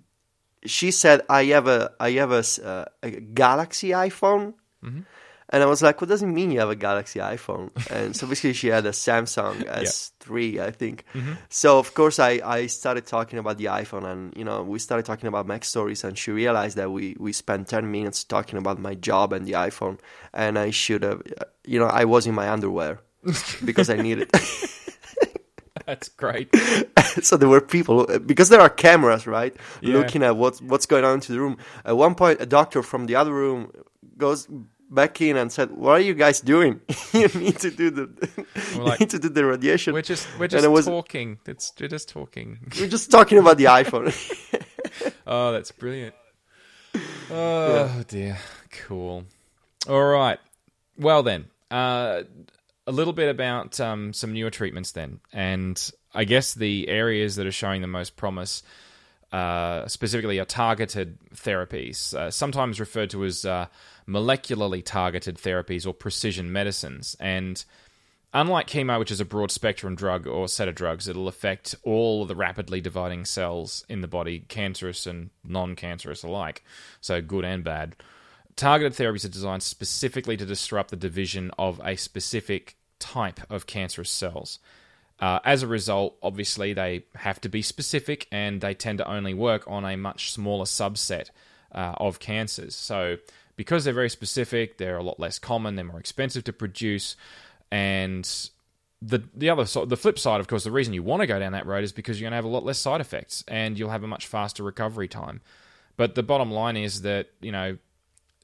[0.64, 4.54] she said, "I have a I have a, uh, a Galaxy iPhone,"
[5.52, 7.70] And I was like, what does it mean you have a Galaxy iPhone?
[7.90, 11.04] And so basically she had a Samsung S3, I think.
[11.12, 11.34] Mm-hmm.
[11.50, 15.04] So of course I, I started talking about the iPhone and, you know, we started
[15.04, 18.94] talking about MacStories and she realized that we, we spent 10 minutes talking about my
[18.94, 19.98] job and the iPhone.
[20.32, 21.20] And I should have,
[21.66, 23.00] you know, I was in my underwear
[23.64, 24.30] because I needed
[25.86, 26.48] That's great.
[27.22, 29.94] so there were people because there are cameras, right, Yeah.
[29.94, 31.56] looking at what's what's going on into the room.
[31.84, 33.70] At one point, a doctor from the other room
[34.16, 34.46] goes
[34.94, 36.80] back in and said, "What are you guys doing?
[37.12, 38.08] you need to do the
[38.78, 41.38] like, need to do the radiation." We're just we're just it was- talking.
[41.46, 42.58] It's we're just talking.
[42.80, 44.12] We're just talking about the iPhone.
[45.26, 46.14] Oh, that's brilliant.
[47.30, 48.36] Oh dear.
[48.70, 49.24] Cool.
[49.88, 50.38] All right.
[50.98, 52.22] Well then, uh,
[52.86, 57.46] a little bit about um, some newer treatments then, and I guess the areas that
[57.46, 58.62] are showing the most promise.
[59.32, 63.66] Uh, specifically, are targeted therapies, uh, sometimes referred to as uh,
[64.06, 67.16] molecularly targeted therapies or precision medicines.
[67.18, 67.64] And
[68.34, 72.24] Unlike chemo, which is a broad spectrum drug or set of drugs, it'll affect all
[72.24, 76.64] the rapidly dividing cells in the body, cancerous and non cancerous alike,
[77.02, 77.94] so good and bad.
[78.56, 84.10] Targeted therapies are designed specifically to disrupt the division of a specific type of cancerous
[84.10, 84.58] cells.
[85.22, 89.32] Uh, as a result, obviously, they have to be specific and they tend to only
[89.32, 91.30] work on a much smaller subset
[91.70, 92.74] uh, of cancers.
[92.74, 93.18] So,
[93.54, 97.14] because they're very specific, they're a lot less common, they're more expensive to produce,
[97.70, 98.28] and
[99.00, 101.38] the the other so the flip side, of course, the reason you want to go
[101.38, 103.78] down that road is because you're going to have a lot less side effects and
[103.78, 105.40] you'll have a much faster recovery time.
[105.96, 107.78] But the bottom line is that you know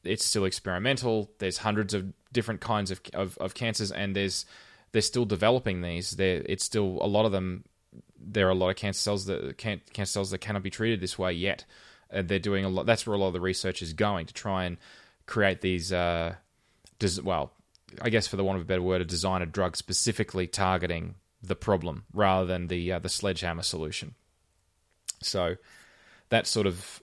[0.05, 1.29] it's still experimental.
[1.39, 4.47] There's hundreds of different kinds of of, of cancers, and there's
[4.93, 6.13] they're still developing these.
[6.13, 7.65] There, it's still a lot of them.
[8.21, 11.01] There are a lot of cancer cells that can, cancer cells that cannot be treated
[11.01, 11.65] this way yet.
[12.11, 12.87] And they're doing a lot.
[12.87, 14.79] That's where a lot of the research is going to try and
[15.27, 15.93] create these.
[15.93, 16.37] Uh,
[16.99, 17.53] des- well,
[18.01, 21.17] I guess for the want of a better word, a design a drug specifically targeting
[21.43, 24.15] the problem rather than the uh, the sledgehammer solution.
[25.23, 25.57] So
[26.29, 27.03] that's sort of,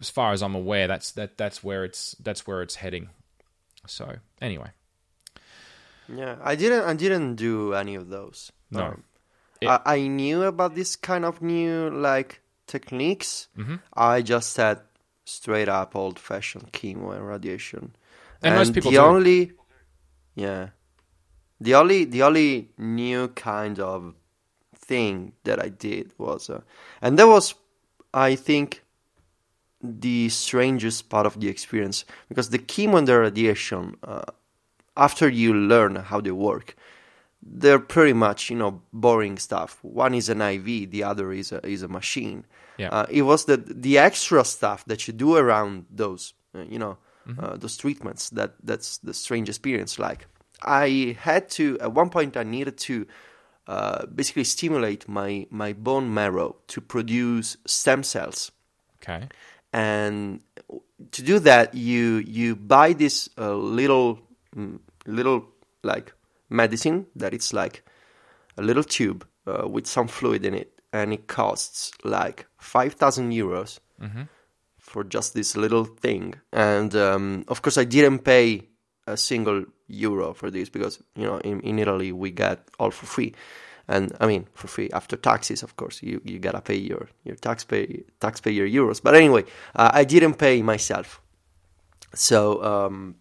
[0.00, 3.08] as far as I'm aware, that's that that's where it's that's where it's heading.
[3.86, 4.68] So anyway,
[6.14, 8.52] yeah, I didn't I didn't do any of those.
[8.70, 8.84] No.
[8.84, 9.04] Um,
[9.60, 13.48] It- I, I knew about this kind of new like techniques.
[13.58, 13.76] Mm-hmm.
[13.94, 14.80] I just had
[15.24, 17.94] straight up old fashioned chemo and radiation.
[18.42, 19.04] And most people the do.
[19.04, 19.52] only
[20.34, 20.68] yeah.
[21.60, 24.14] The only the only new kind of
[24.74, 26.62] thing that I did was uh,
[27.02, 27.54] and that was
[28.14, 28.82] I think
[29.82, 34.22] the strangest part of the experience because the chemo and the radiation uh,
[34.96, 36.76] after you learn how they work
[37.42, 39.78] they're pretty much you know boring stuff.
[39.82, 42.44] One is an iv the other is a is a machine.
[42.76, 42.88] Yeah.
[42.90, 46.98] uh, it was the the extra stuff that you do around those uh, you know
[47.38, 49.98] uh, those treatments that that's the strange experience.
[49.98, 50.26] Like
[50.62, 53.06] i had to at one point i needed to
[53.66, 58.52] uh, basically stimulate my my bone marrow to produce stem cells.
[59.02, 59.28] Okay,
[59.72, 60.42] and
[61.12, 64.20] to do that you you buy this uh, little
[65.06, 65.44] little
[65.82, 66.12] like
[66.48, 67.84] medicine that it's like
[68.56, 73.78] a little tube uh, with some fluid in it and it costs like 5000 euros
[74.78, 76.34] for just this little thing.
[76.52, 78.68] And um, of course i didn't pay
[79.06, 83.06] a single euro for this because you know in, in italy we get all for
[83.06, 83.34] free.
[83.88, 86.02] And i mean for free after taxes of course.
[86.02, 89.00] You, you gotta pay your, your taxpay, taxpayer euros.
[89.02, 89.44] But anyway
[89.76, 91.20] uh, i didn't pay myself.
[92.14, 93.14] So um,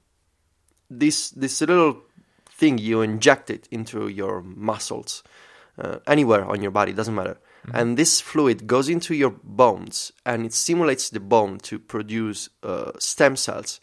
[0.90, 2.02] this this little
[2.50, 5.24] thing you inject it into your muscles
[5.80, 7.40] uh, anywhere on your body doesn't matter.
[7.74, 12.92] And this fluid goes into your bones and it stimulates the bone to produce uh,
[13.00, 13.80] stem cells.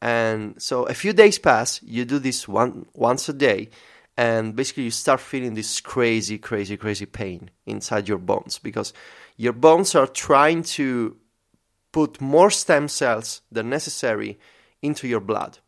[0.00, 3.70] And so a few days pass you do this one once a day
[4.16, 8.92] and basically you start feeling this crazy crazy crazy pain inside your bones because
[9.36, 11.16] your bones are trying to
[11.92, 14.38] put more stem cells than necessary
[14.82, 15.58] into your blood.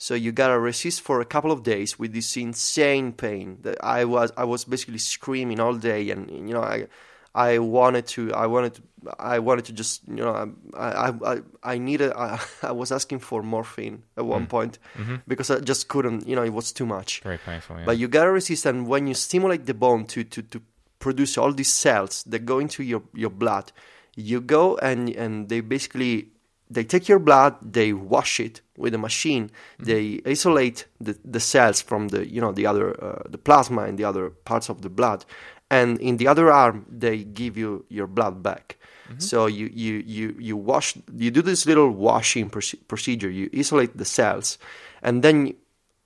[0.00, 4.06] So you gotta resist for a couple of days with this insane pain that I
[4.06, 6.86] was I was basically screaming all day, and you know I
[7.34, 8.82] I wanted to I wanted to,
[9.18, 10.32] I wanted to just you know
[10.72, 14.48] I I I, I needed I, I was asking for morphine at one mm.
[14.48, 15.16] point mm-hmm.
[15.28, 17.20] because I just couldn't you know it was too much.
[17.20, 17.76] very painful.
[17.76, 17.84] Yeah.
[17.84, 20.62] But you gotta resist, and when you stimulate the bone to, to, to
[20.98, 23.70] produce all these cells that go into your, your blood,
[24.16, 26.30] you go and and they basically
[26.70, 31.82] they take your blood, they wash it with a machine, they isolate the, the cells
[31.82, 34.88] from the you know the other uh, the plasma and the other parts of the
[34.88, 35.24] blood,
[35.70, 38.76] and in the other arm they give you your blood back.
[39.18, 43.28] So you, you, you, you wash, you do this little washing proce- procedure.
[43.28, 44.56] You isolate the cells,
[45.02, 45.54] and then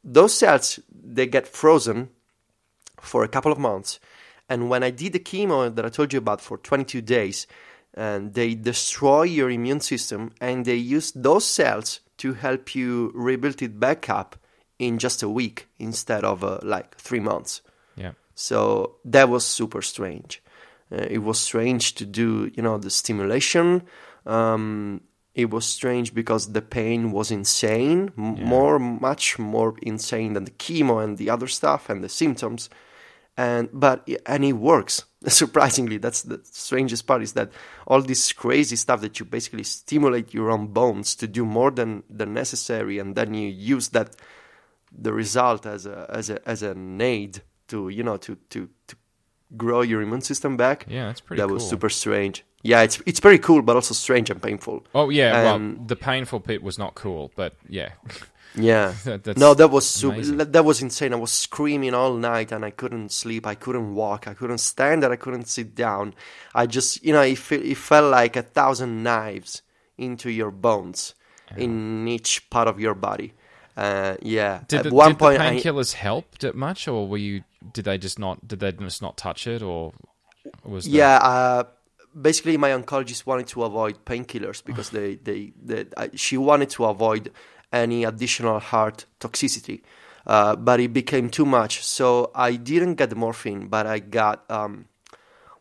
[0.03, 2.09] those cells they get frozen
[3.01, 4.01] for a couple of months.
[4.49, 7.47] And when I did the chemo that I told you about for 22 days,
[7.95, 13.63] and they destroy your immune system, and they use those cells to help you rebuild
[13.63, 14.37] it back up
[14.79, 17.63] in just a week instead of uh, like three months.
[17.97, 18.13] Yeah.
[18.35, 20.43] So that was super strange.
[20.93, 23.83] Uh, it was strange to do, you know, the stimulation.
[24.27, 25.01] Um,
[25.35, 30.53] it was strange because the pain was insane, m- more, much more insane than the
[30.53, 32.71] chemo and the other stuff and the symptoms.
[33.37, 35.05] And but and it works.
[35.29, 37.51] Surprisingly, that's the strangest part is that
[37.87, 42.03] all this crazy stuff that you basically stimulate your own bones to do more than
[42.11, 44.17] the necessary, and then you use that
[44.97, 48.97] the result as a as a as an aid to you know to to to
[49.57, 50.87] grow your immune system back.
[50.89, 51.55] Yeah, that's pretty that cool.
[51.55, 52.45] was super strange.
[52.63, 54.87] Yeah, it's it's very cool, but also strange and painful.
[54.95, 57.91] Oh yeah, well, the painful bit was not cool, but yeah,
[58.57, 58.95] Yeah.
[59.05, 60.39] That- no, that was super, amazing.
[60.39, 61.13] that was insane.
[61.13, 63.47] I was screaming all night and I couldn't sleep.
[63.47, 64.29] I couldn't walk.
[64.29, 66.15] I couldn't stand and I couldn't sit down.
[66.55, 69.63] I just, you know, it, it felt like a thousand knives
[69.99, 71.15] into your bones
[71.57, 73.35] in each part of your body.
[73.77, 74.63] Uh, yeah.
[74.69, 77.43] Did At the, one point, the I, painkillers help it much, or were you?
[77.73, 78.47] Did they just not?
[78.47, 79.93] Did they just not touch it, or
[80.65, 81.65] was Yeah, uh,
[82.21, 87.33] basically, my oncologist wanted to avoid painkillers because they, they, they she wanted to avoid
[87.75, 89.83] any additional heart toxicity,
[90.27, 91.83] uh, but it became too much.
[91.85, 94.45] So I didn't get the morphine, but I got.
[94.51, 94.87] Um,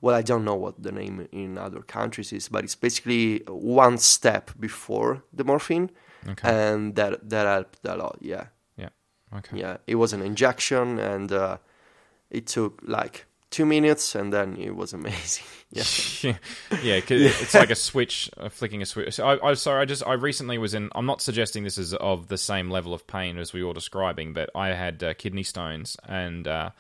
[0.01, 3.97] well, I don't know what the name in other countries is, but it's basically one
[3.97, 5.89] step before the morphine,
[6.30, 6.49] Okay.
[6.49, 8.18] and that that helped a lot.
[8.22, 8.47] Yeah,
[8.78, 8.89] yeah.
[9.38, 9.57] Okay.
[9.59, 9.78] yeah.
[9.88, 11.57] It was an injection, and uh,
[12.30, 15.45] it took like two minutes, and then it was amazing.
[15.72, 15.84] yeah.
[16.22, 16.38] yeah,
[16.84, 19.14] yeah, 'cause it's like a switch, uh, flicking a switch.
[19.14, 20.89] So I, I, sorry, I just, I recently was in.
[20.95, 24.34] I'm not suggesting this is of the same level of pain as we were describing,
[24.34, 26.72] but I had uh, kidney stones, and uh,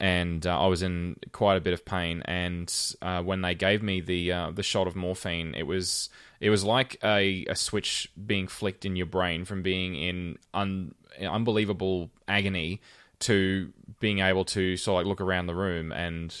[0.00, 2.22] and uh, I was in quite a bit of pain.
[2.24, 6.50] And uh, when they gave me the uh, the shot of morphine, it was it
[6.50, 12.10] was like a, a switch being flicked in your brain from being in un, unbelievable
[12.26, 12.80] agony
[13.20, 13.72] to
[14.02, 16.34] being able to sort of like look around the room and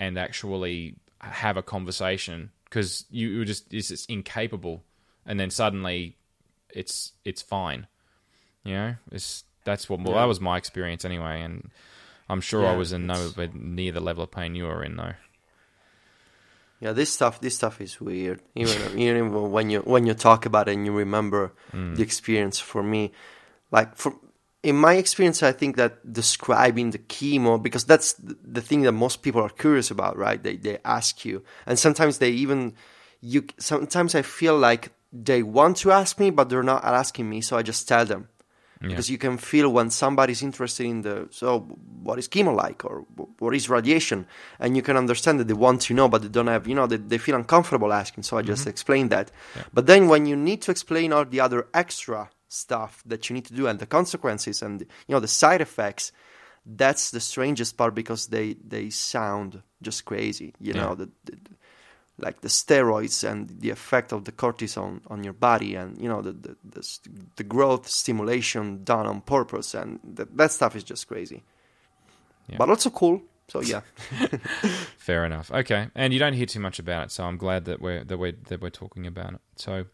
[0.00, 4.82] and actually have a conversation because you, just it's just incapable,
[5.24, 6.16] and then suddenly
[6.74, 7.86] it's it's fine.
[8.64, 10.22] You know, it's that's what well, Yeah.
[10.22, 11.70] that was my experience anyway, and
[12.28, 15.14] I'm sure I was in no near the level of pain you were in though.
[16.80, 18.40] Yeah, this stuff this stuff is weird.
[18.56, 21.94] Even even when you when you talk about it and you remember Mm.
[21.96, 22.58] the experience.
[22.58, 23.12] For me,
[23.70, 24.12] like for
[24.62, 29.22] in my experience, I think that describing the chemo because that's the, thing that most
[29.22, 30.42] people are curious about, right?
[30.42, 32.74] They they ask you, and sometimes they even
[33.20, 33.46] you.
[33.58, 37.56] Sometimes I feel like they want to ask me, but they're not asking me, so
[37.56, 38.28] I just tell them.
[38.82, 41.60] Because you can feel when somebody's interested in the so
[42.02, 43.04] what is chemo like or
[43.38, 44.26] what is radiation?
[44.58, 46.86] And you can understand that they want to know but they don't have you know
[46.86, 48.70] they, they feel uncomfortable asking so i just mm-hmm.
[48.70, 49.30] explain that.
[49.74, 53.44] But then when you need to explain all the other extra stuff that you need
[53.46, 56.12] to do and the consequences and you know the side effects
[56.76, 60.82] that's the strangest part because they they sound just crazy you Yeah.
[60.88, 61.38] know the, the
[62.18, 66.20] like the steroids and the effect of the cortisone on your body and you know
[66.22, 66.98] the the, the,
[67.36, 71.42] the growth stimulation done on purpose and that that stuff is just crazy
[72.48, 72.58] Yeah.
[72.58, 73.80] but also cool so yeah
[74.98, 75.50] Fair enough.
[75.50, 78.18] Okay, and you don't hear too much about it, so I'm glad that we're that
[78.18, 79.40] we're that we're talking about it.
[79.56, 79.86] So,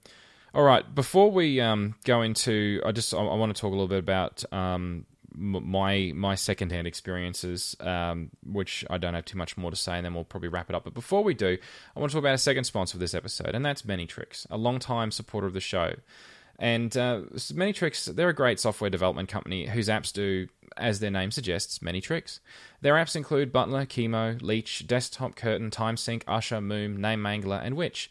[0.57, 3.75] all right, before we um, go into, I just I, I want to talk a
[3.75, 5.05] little bit about um,
[5.35, 10.07] my my secondhand experiences, um, which I don't have too much more to say, and
[10.07, 10.85] then we'll probably wrap it up.
[10.85, 11.59] But before we do,
[11.95, 14.47] I want to talk about a second sponsor of this episode, and that's Many Tricks,
[14.51, 15.93] a long-time supporter of the show.
[16.59, 17.21] And uh,
[17.53, 20.49] Many Tricks, they're a great software development company whose apps do,
[20.79, 22.41] as their name suggests, many tricks.
[22.81, 27.77] Their apps include Butler, Keymo, Leech, Desktop Curtain, Time Sink, Usher, Moom, Name Mangler, and
[27.77, 28.11] Witch.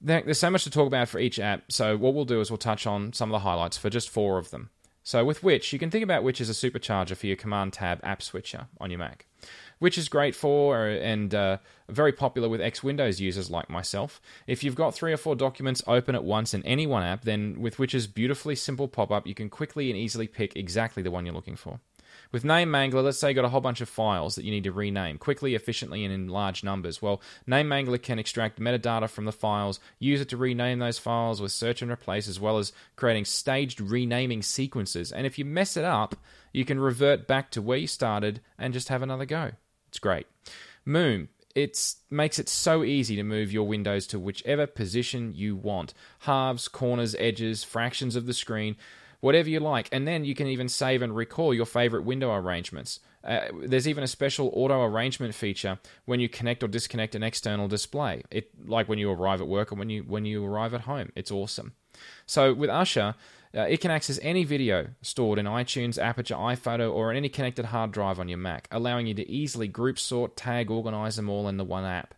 [0.00, 2.50] There- There's so much to talk about for each app, so what we'll do is
[2.50, 4.70] we'll touch on some of the highlights for just four of them.
[5.02, 8.00] So with Witch, you can think about Witch as a supercharger for your Command Tab
[8.02, 9.26] app switcher on your Mac.
[9.78, 11.56] Which is great for uh, and uh,
[11.88, 14.20] very popular with X Windows users like myself.
[14.46, 17.56] If you've got three or four documents open at once in any one app, then
[17.60, 21.24] with Witch's beautifully simple pop up, you can quickly and easily pick exactly the one
[21.24, 21.80] you're looking for.
[22.32, 24.64] With Name Mangler, let's say you've got a whole bunch of files that you need
[24.64, 27.02] to rename quickly, efficiently, and in large numbers.
[27.02, 31.40] Well, Name Mangler can extract metadata from the files, use it to rename those files
[31.40, 35.10] with search and replace, as well as creating staged renaming sequences.
[35.10, 36.14] And if you mess it up,
[36.52, 39.52] you can revert back to where you started and just have another go.
[39.88, 40.26] It's great.
[40.86, 45.94] Moom it makes it so easy to move your windows to whichever position you want
[46.20, 48.76] halves, corners, edges, fractions of the screen,
[49.20, 49.88] whatever you like.
[49.92, 53.00] And then you can even save and recall your favorite window arrangements.
[53.22, 57.68] Uh, there's even a special auto arrangement feature when you connect or disconnect an external
[57.68, 58.22] display.
[58.30, 61.12] It like when you arrive at work or when you when you arrive at home.
[61.14, 61.72] It's awesome.
[62.24, 63.14] So with Usher,
[63.54, 67.90] uh, it can access any video stored in iTunes, Aperture, iPhoto, or any connected hard
[67.90, 71.56] drive on your Mac, allowing you to easily group, sort, tag, organize them all in
[71.56, 72.14] the one app.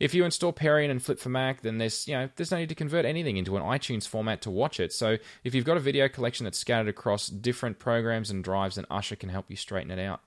[0.00, 3.04] If you install Perian and Flip4Mac, then there's you know there's no need to convert
[3.04, 4.92] anything into an iTunes format to watch it.
[4.92, 8.86] So if you've got a video collection that's scattered across different programs and drives, then
[8.90, 10.20] Usher can help you straighten it out.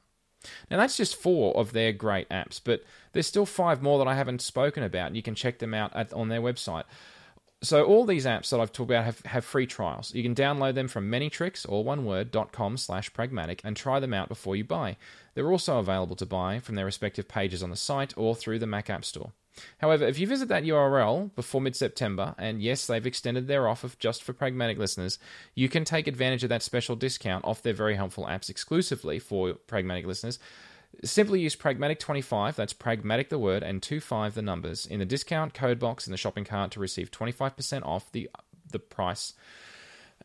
[0.70, 4.16] Now that's just four of their great apps, but there's still five more that I
[4.16, 6.84] haven't spoken about, and you can check them out at, on their website.
[7.64, 10.16] So all these apps that I've talked about have, have free trials.
[10.16, 14.16] You can download them from manytricks, all one word, com slash pragmatic and try them
[14.16, 14.98] out before you buy.
[15.36, 18.66] They're also available to buy from their respective pages on the site or through the
[18.66, 19.32] Mac App Store.
[19.80, 23.90] However, if you visit that URL before mid September, and yes, they've extended their offer
[24.00, 25.20] just for pragmatic listeners,
[25.56, 29.54] you can take advantage of that special discount off their very helpful apps exclusively for
[29.54, 30.40] pragmatic listeners.
[31.04, 35.80] Simply use Pragmatic25, that's Pragmatic the word, and 25 the numbers, in the discount code
[35.80, 38.30] box in the shopping cart to receive 25% off the,
[38.70, 39.34] the price.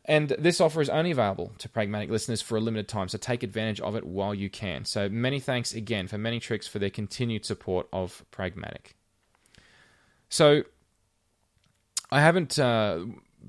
[0.05, 3.43] And this offer is only available to Pragmatic listeners for a limited time, so take
[3.43, 4.85] advantage of it while you can.
[4.85, 8.96] So many thanks again for Many Tricks for their continued support of Pragmatic.
[10.29, 10.63] So,
[12.11, 13.05] I haven't uh,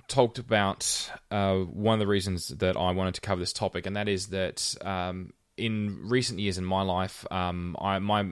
[0.08, 3.96] talked about uh, one of the reasons that I wanted to cover this topic, and
[3.96, 8.26] that is that um, in recent years in my life, um, I, my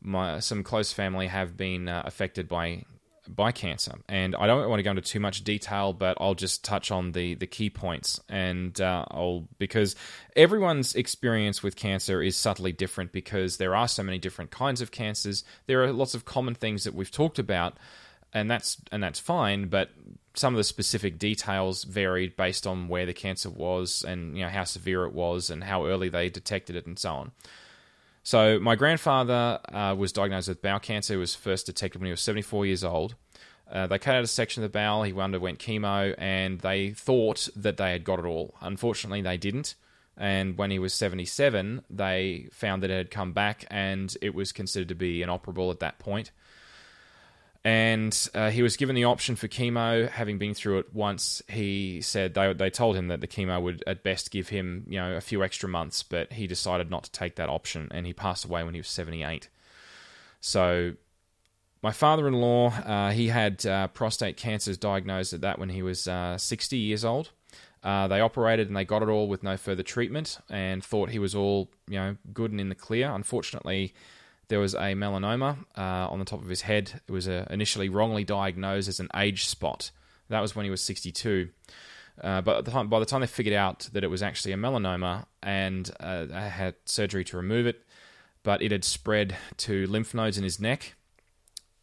[0.00, 2.84] my some close family have been uh, affected by
[3.34, 6.64] by cancer, and I don't want to go into too much detail, but I'll just
[6.64, 9.94] touch on the the key points, and uh, I'll because
[10.34, 14.90] everyone's experience with cancer is subtly different because there are so many different kinds of
[14.90, 15.44] cancers.
[15.66, 17.76] There are lots of common things that we've talked about,
[18.32, 19.90] and that's and that's fine, but
[20.34, 24.50] some of the specific details varied based on where the cancer was and you know
[24.50, 27.32] how severe it was and how early they detected it and so on.
[28.28, 31.14] So my grandfather uh, was diagnosed with bowel cancer.
[31.14, 33.14] It was first detected when he was 74 years old.
[33.72, 35.02] Uh, they cut out a section of the bowel.
[35.02, 38.54] He underwent chemo, and they thought that they had got it all.
[38.60, 39.76] Unfortunately, they didn't.
[40.14, 44.52] And when he was 77, they found that it had come back, and it was
[44.52, 46.30] considered to be inoperable at that point
[47.68, 50.08] and uh, he was given the option for chemo.
[50.08, 53.84] Having been through it once, he said they they told him that the chemo would
[53.86, 57.12] at best give him you know a few extra months, but he decided not to
[57.12, 59.50] take that option, and he passed away when he was seventy eight.
[60.40, 60.94] So,
[61.82, 65.82] my father in law, uh, he had uh, prostate cancer diagnosed at that when he
[65.82, 67.32] was uh, sixty years old.
[67.84, 71.18] Uh, they operated and they got it all with no further treatment, and thought he
[71.18, 73.10] was all you know good and in the clear.
[73.10, 73.92] Unfortunately
[74.48, 77.00] there was a melanoma uh, on the top of his head.
[77.06, 79.90] It was uh, initially wrongly diagnosed as an age spot.
[80.30, 81.50] That was when he was 62.
[82.20, 84.56] Uh, but the time, by the time they figured out that it was actually a
[84.56, 87.84] melanoma and uh, they had surgery to remove it,
[88.42, 90.94] but it had spread to lymph nodes in his neck,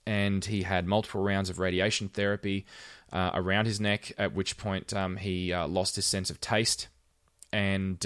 [0.06, 2.66] and he had multiple rounds of radiation therapy
[3.14, 4.12] uh, around his neck.
[4.18, 6.90] At which point um, he uh, lost his sense of taste,
[7.54, 8.00] and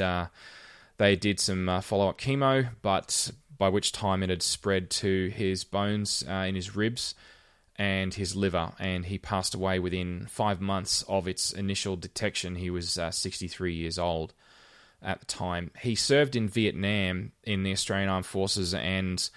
[0.98, 5.64] they did some follow up chemo, but by which time it had spread to his
[5.64, 7.14] bones uh, in his ribs
[7.76, 12.56] and his liver, and he passed away within five months of its initial detection.
[12.56, 14.34] He was uh, 63 years old
[15.02, 15.72] at the time.
[15.82, 19.30] He served in Vietnam in the Australian Armed Forces, and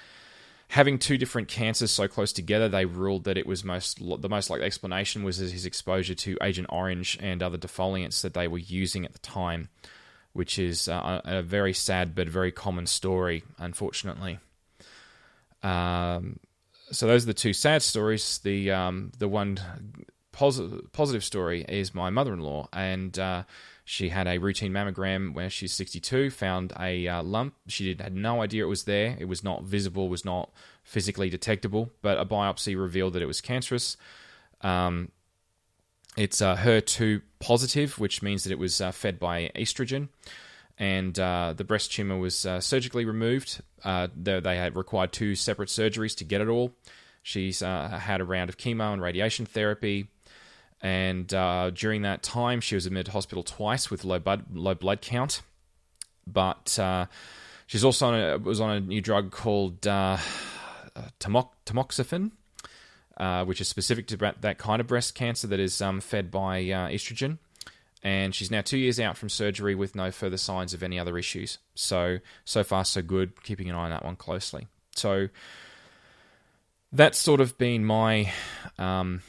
[0.69, 4.51] having two different cancers so close together, they ruled that it was most the most
[4.51, 9.05] likely explanation was his exposure to Agent Orange and other defoliants that they were using
[9.05, 9.69] at the time
[10.33, 14.39] which is a very sad but very common story, unfortunately.
[15.63, 16.39] Um,
[16.91, 18.39] so those are the two sad stories.
[18.39, 19.61] The um, the one
[20.33, 23.45] positive positive story is my mother in law, and uh,
[23.85, 27.55] she had a routine mammogram where she's 62, found a uh, lump.
[27.67, 29.17] She did, had no idea it was there.
[29.19, 30.51] It was not visible, was not
[30.85, 33.97] physically detectable, but a biopsy revealed that it was cancerous.
[34.61, 35.11] Um,
[36.17, 40.09] it's uh, HER2 positive, which means that it was uh, fed by estrogen.
[40.79, 43.63] And uh, the breast tumor was uh, surgically removed.
[43.85, 46.73] Uh, they had required two separate surgeries to get it all.
[47.23, 50.09] She's uh, had a round of chemo and radiation therapy.
[50.81, 55.01] And during that time, she was admitted to hospital twice with low blood, low blood
[55.01, 55.43] count.
[56.27, 56.79] But
[57.67, 60.17] she's also on a, was on a new drug called uh,
[61.21, 62.33] tamoxifen
[63.17, 66.59] uh, which is specific to that kind of breast cancer that is um, fed by
[66.59, 67.39] uh, estrogen.
[68.03, 71.17] And she's now two years out from surgery with no further signs of any other
[71.17, 71.59] issues.
[71.75, 73.43] So, so far, so good.
[73.45, 74.67] Keeping an eye on that one closely.
[74.97, 75.29] So,
[76.93, 78.33] that's sort of been my
[78.79, 79.23] um,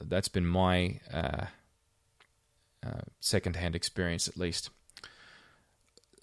[0.00, 1.46] that's been my uh,
[2.84, 4.70] uh, secondhand experience, at least.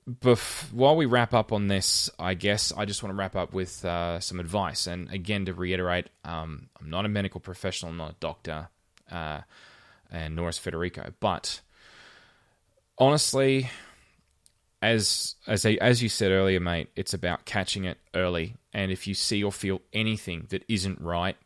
[0.07, 3.53] Bef- while we wrap up on this, I guess I just want to wrap up
[3.53, 4.85] with uh, some advice.
[4.85, 8.69] And again, to reiterate, um, I'm not a medical professional, I'm not a doctor,
[9.11, 9.41] uh,
[10.11, 11.11] and nor is Federico.
[11.19, 11.61] But
[12.99, 13.69] honestly,
[14.81, 18.55] as as a, as you said earlier, mate, it's about catching it early.
[18.73, 21.37] And if you see or feel anything that isn't right,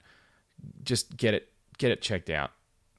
[0.83, 2.51] just get it get it checked out.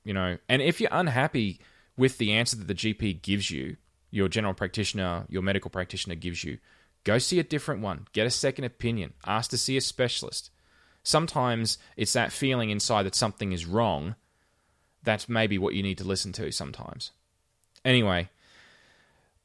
[0.05, 1.61] You know, and if you're unhappy
[1.97, 3.77] with the answer that the GP gives you,
[4.11, 6.59] your general practitioner, your medical practitioner gives you,
[7.05, 8.07] go see a different one.
[8.13, 9.15] Get a second opinion.
[9.27, 10.51] Ask to see a specialist.
[11.03, 14.17] Sometimes it's that feeling inside that something is wrong.
[15.03, 17.13] That's maybe what you need to listen to sometimes.
[17.85, 18.29] Anyway,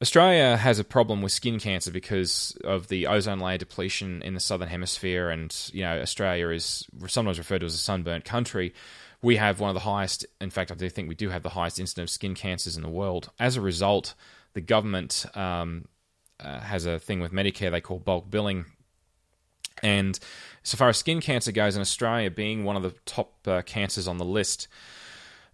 [0.02, 4.40] Australia has a problem with skin cancer because of the ozone layer depletion in the
[4.40, 8.74] southern hemisphere, and you know Australia is sometimes referred to as a sunburnt country.
[9.22, 11.48] We have one of the highest, in fact, I do think we do have the
[11.48, 13.30] highest incidence of skin cancers in the world.
[13.40, 14.12] As a result,
[14.56, 15.84] the government um,
[16.40, 18.64] uh, has a thing with Medicare they call bulk billing.
[19.82, 20.18] And
[20.62, 24.08] so far as skin cancer goes in Australia, being one of the top uh, cancers
[24.08, 24.66] on the list,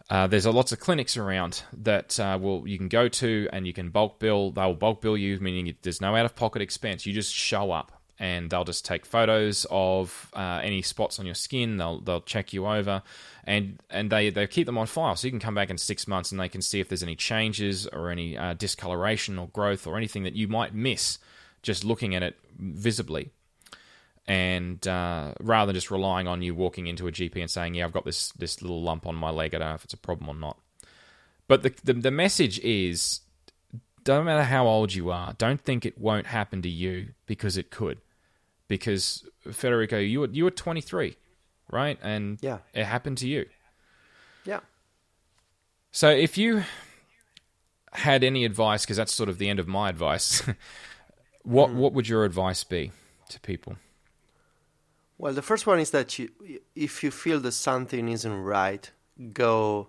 [0.09, 3.73] uh, there's lots of clinics around that uh, will you can go to and you
[3.73, 4.53] can bulk bill.
[4.53, 7.05] They will bulk bill you, meaning there's no out of pocket expense.
[7.05, 11.35] You just show up and they'll just take photos of uh, any spots on your
[11.35, 11.77] skin.
[11.77, 13.03] They'll they'll check you over,
[13.45, 16.07] and and they they keep them on file, so you can come back in six
[16.07, 19.87] months and they can see if there's any changes or any uh, discoloration or growth
[19.87, 21.19] or anything that you might miss
[21.63, 23.31] just looking at it visibly.
[24.27, 27.85] And uh, rather than just relying on you walking into a GP and saying, "Yeah,
[27.85, 29.55] I've got this this little lump on my leg.
[29.55, 30.59] I don't know if it's a problem or not."
[31.49, 33.21] But the, the, the message is
[34.05, 37.71] don't matter how old you are, don't think it won't happen to you because it
[37.71, 38.01] could
[38.69, 41.17] because Federico, you were you were 23,
[41.73, 41.99] right?
[42.03, 43.47] And yeah, it happened to you.
[44.45, 44.61] Yeah.
[45.91, 46.63] So if you
[47.93, 50.43] had any advice, because that's sort of the end of my advice,
[51.43, 51.75] what mm.
[51.75, 52.93] what would your advice be
[53.31, 53.77] to people?
[55.19, 56.31] Well, the first one is that you,
[56.75, 58.91] if you feel that something isn't right,
[59.33, 59.89] go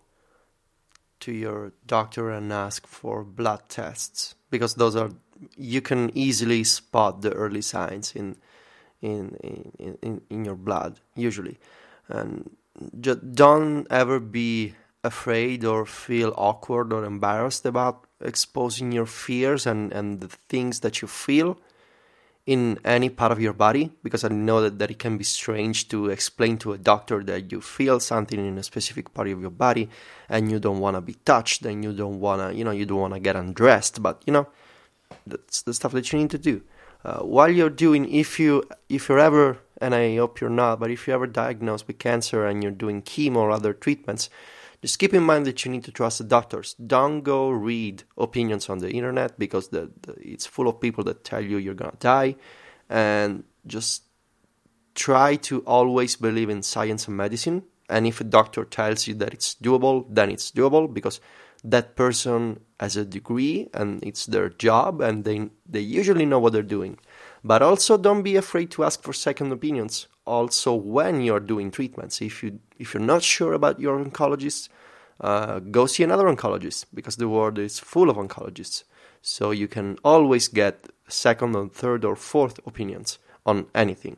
[1.21, 5.09] to your doctor and ask for blood tests because those are
[5.57, 8.36] you can easily spot the early signs in
[9.03, 9.35] in
[9.77, 11.59] in, in, in your blood usually.
[12.07, 12.49] And
[12.99, 14.73] just don't ever be
[15.03, 21.01] afraid or feel awkward or embarrassed about exposing your fears and, and the things that
[21.01, 21.57] you feel
[22.45, 25.87] in any part of your body because I know that, that it can be strange
[25.89, 29.49] to explain to a doctor that you feel something in a specific part of your
[29.49, 29.89] body
[30.27, 32.85] and you don't want to be touched and you don't want to you know you
[32.85, 34.47] don't want to get undressed but you know
[35.25, 36.61] that's the stuff that you need to do
[37.05, 40.91] uh, while you're doing if you if you're ever and I hope you're not but
[40.91, 44.29] if you're ever diagnosed with cancer and you're doing chemo or other treatments
[44.83, 46.73] just keep in mind that you need to trust the doctors.
[46.73, 51.23] Don't go read opinions on the internet because the, the, it's full of people that
[51.23, 52.35] tell you you're gonna die.
[52.89, 54.03] And just
[54.93, 57.63] try to always believe in science and medicine.
[57.89, 61.21] And if a doctor tells you that it's doable then it's doable because
[61.64, 66.53] that person has a degree and it's their job and they they usually know what
[66.53, 66.97] they're doing.
[67.43, 72.22] But also don't be afraid to ask for second opinions also when you're doing treatments.
[72.22, 74.70] If you if you're not sure about your oncologist,
[75.22, 78.84] uh, go see another oncologist because the world is full of oncologists.
[79.22, 84.18] So you can always get second or third or fourth opinions on anything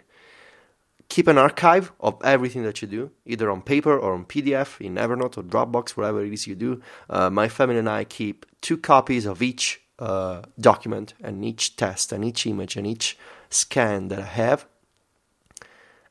[1.09, 4.95] keep an archive of everything that you do, either on paper or on PDF, in
[4.95, 6.81] Evernote or Dropbox, whatever it is you do.
[7.09, 12.11] Uh, my family and I keep two copies of each uh, document and each test
[12.11, 13.17] and each image and each
[13.49, 14.65] scan that I have,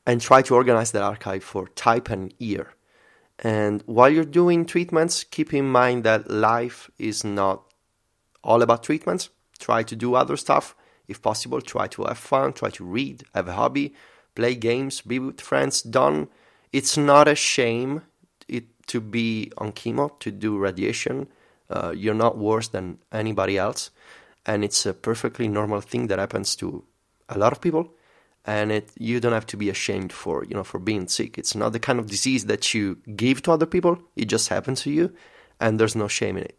[0.06, 2.74] and try to organize that archive for type and year.
[3.40, 7.64] And while you're doing treatments, keep in mind that life is not
[8.44, 9.30] all about treatments.
[9.58, 10.76] Try to do other stuff
[11.08, 11.60] if possible.
[11.60, 13.94] Try to have fun, try to read, have a hobby
[14.34, 15.82] play games, be with friends.
[15.82, 16.28] Done.
[16.72, 18.02] It's not a shame
[18.48, 21.28] it, to be on chemo, to do radiation.
[21.70, 23.90] Uh, you're not worse than anybody else,
[24.44, 26.84] and it's a perfectly normal thing that happens to
[27.28, 27.94] a lot of people.
[28.46, 31.38] And it, you don't have to be ashamed for you know for being sick.
[31.38, 33.98] It's not the kind of disease that you give to other people.
[34.16, 35.14] It just happens to you,
[35.60, 36.58] and there's no shame in it.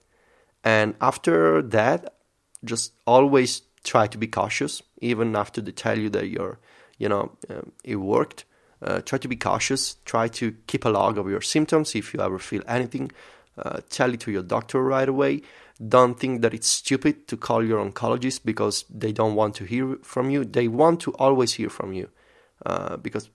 [0.63, 2.15] And after that,
[2.63, 6.57] just always try to be cautious, even after they tell you that you're
[6.97, 8.45] you know, um, it worked.
[8.81, 9.95] Uh, try to be cautious.
[10.05, 11.95] Try to keep a log of your symptoms.
[11.95, 13.11] If you ever feel anything,
[13.57, 15.41] uh, tell it to your doctor right away.
[15.85, 19.97] Don't think that it's stupid to call your oncologist because they don't want to hear
[20.03, 20.45] from you.
[20.45, 22.09] They want to always hear from you
[22.65, 23.29] uh, because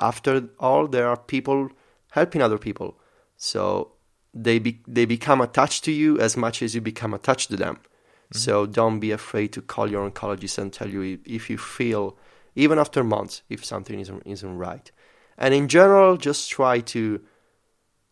[0.00, 1.70] after all, there are people
[2.10, 2.98] helping other people.
[3.36, 3.92] So
[4.34, 7.76] they be, they become attached to you as much as you become attached to them.
[7.76, 8.38] Mm-hmm.
[8.38, 12.16] So don't be afraid to call your oncologist and tell you if, if you feel,
[12.54, 14.90] even after months, if something isn't isn't right.
[15.38, 17.20] And in general, just try to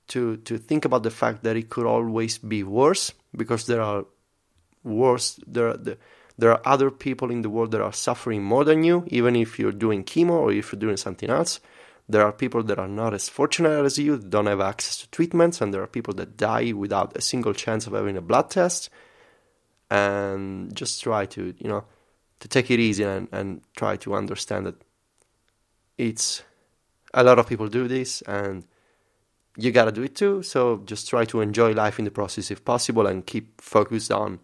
[0.08, 4.04] to to think about the fact that it could always be worse because there are
[4.82, 5.98] worse there there,
[6.38, 9.58] there are other people in the world that are suffering more than you, even if
[9.58, 11.60] you're doing chemo or if you're doing something else.
[12.08, 15.60] There are people that are not as fortunate as you, don't have access to treatments,
[15.60, 18.90] and there are people that die without a single chance of having a blood test.
[19.90, 21.84] And just try to, you know,
[22.40, 24.74] to take it easy and, and try to understand that
[25.96, 26.42] it's
[27.14, 28.64] a lot of people do this and
[29.56, 30.42] you gotta do it too.
[30.42, 34.40] So just try to enjoy life in the process if possible and keep focused on,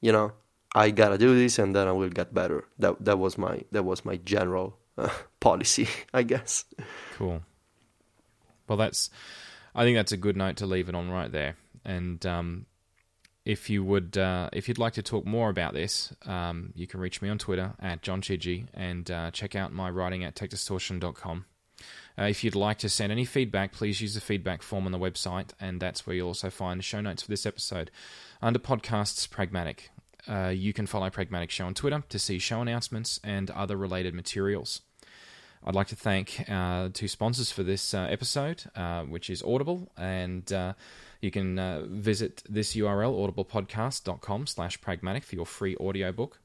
[0.00, 0.32] you know,
[0.74, 2.64] I gotta do this and then I will get better.
[2.78, 6.64] That that was my that was my general uh, policy, I guess.
[7.14, 7.42] Cool.
[8.68, 9.10] Well, that's.
[9.74, 11.56] I think that's a good note to leave it on right there.
[11.84, 12.66] And um,
[13.44, 17.00] if you would, uh, if you'd like to talk more about this, um, you can
[17.00, 21.46] reach me on Twitter at John Chidgey and uh, check out my writing at techdistortion.com.
[22.18, 24.98] Uh, if you'd like to send any feedback, please use the feedback form on the
[24.98, 27.90] website, and that's where you'll also find the show notes for this episode.
[28.40, 29.90] Under podcasts, Pragmatic.
[30.28, 34.14] Uh, you can follow Pragmatic Show on Twitter to see show announcements and other related
[34.14, 34.82] materials.
[35.64, 39.92] I'd like to thank uh, two sponsors for this uh, episode, uh, which is Audible,
[39.96, 40.72] and uh,
[41.20, 46.40] you can uh, visit this URL, audiblepodcast.com slash pragmatic for your free audiobook.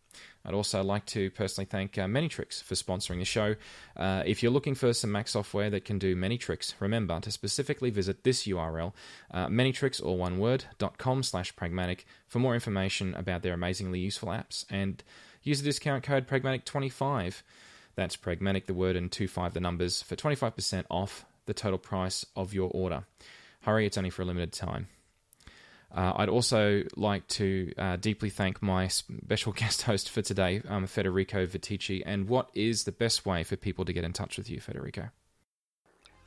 [0.46, 3.56] I'd also like to personally thank uh, Manytricks for sponsoring the show.
[3.96, 7.32] Uh, if you're looking for some Mac software that can do many tricks, remember to
[7.32, 8.94] specifically visit this URL,
[9.32, 14.00] uh, manytricks, all one word, dot com slash pragmatic for more information about their amazingly
[14.00, 14.66] useful apps.
[14.70, 15.04] And
[15.44, 17.42] use the discount code pragmatic25.
[17.98, 22.54] That's pragmatic, the word, and 25 the numbers for 25% off the total price of
[22.54, 23.06] your order.
[23.62, 24.88] Hurry, it's only for a limited time.
[25.94, 30.86] Uh, I'd also like to uh, deeply thank my special guest host for today, um,
[30.86, 32.04] Federico Viticci.
[32.06, 35.10] And what is the best way for people to get in touch with you, Federico?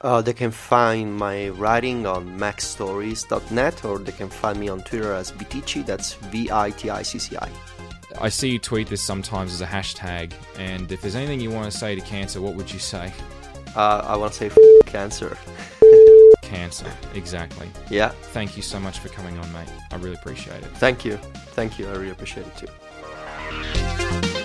[0.00, 5.12] Uh, they can find my writing on macstories.net or they can find me on Twitter
[5.12, 7.48] as Viticci, that's V I T I C C I.
[8.18, 11.70] I see you tweet this sometimes as a hashtag, and if there's anything you want
[11.70, 13.12] to say to cancer, what would you say?
[13.76, 15.36] Uh, I want to say f- cancer.
[16.42, 17.68] cancer, exactly.
[17.88, 18.08] Yeah.
[18.08, 19.68] Thank you so much for coming on, mate.
[19.90, 20.70] I really appreciate it.
[20.76, 21.16] Thank you.
[21.54, 21.88] Thank you.
[21.88, 24.39] I really appreciate it too.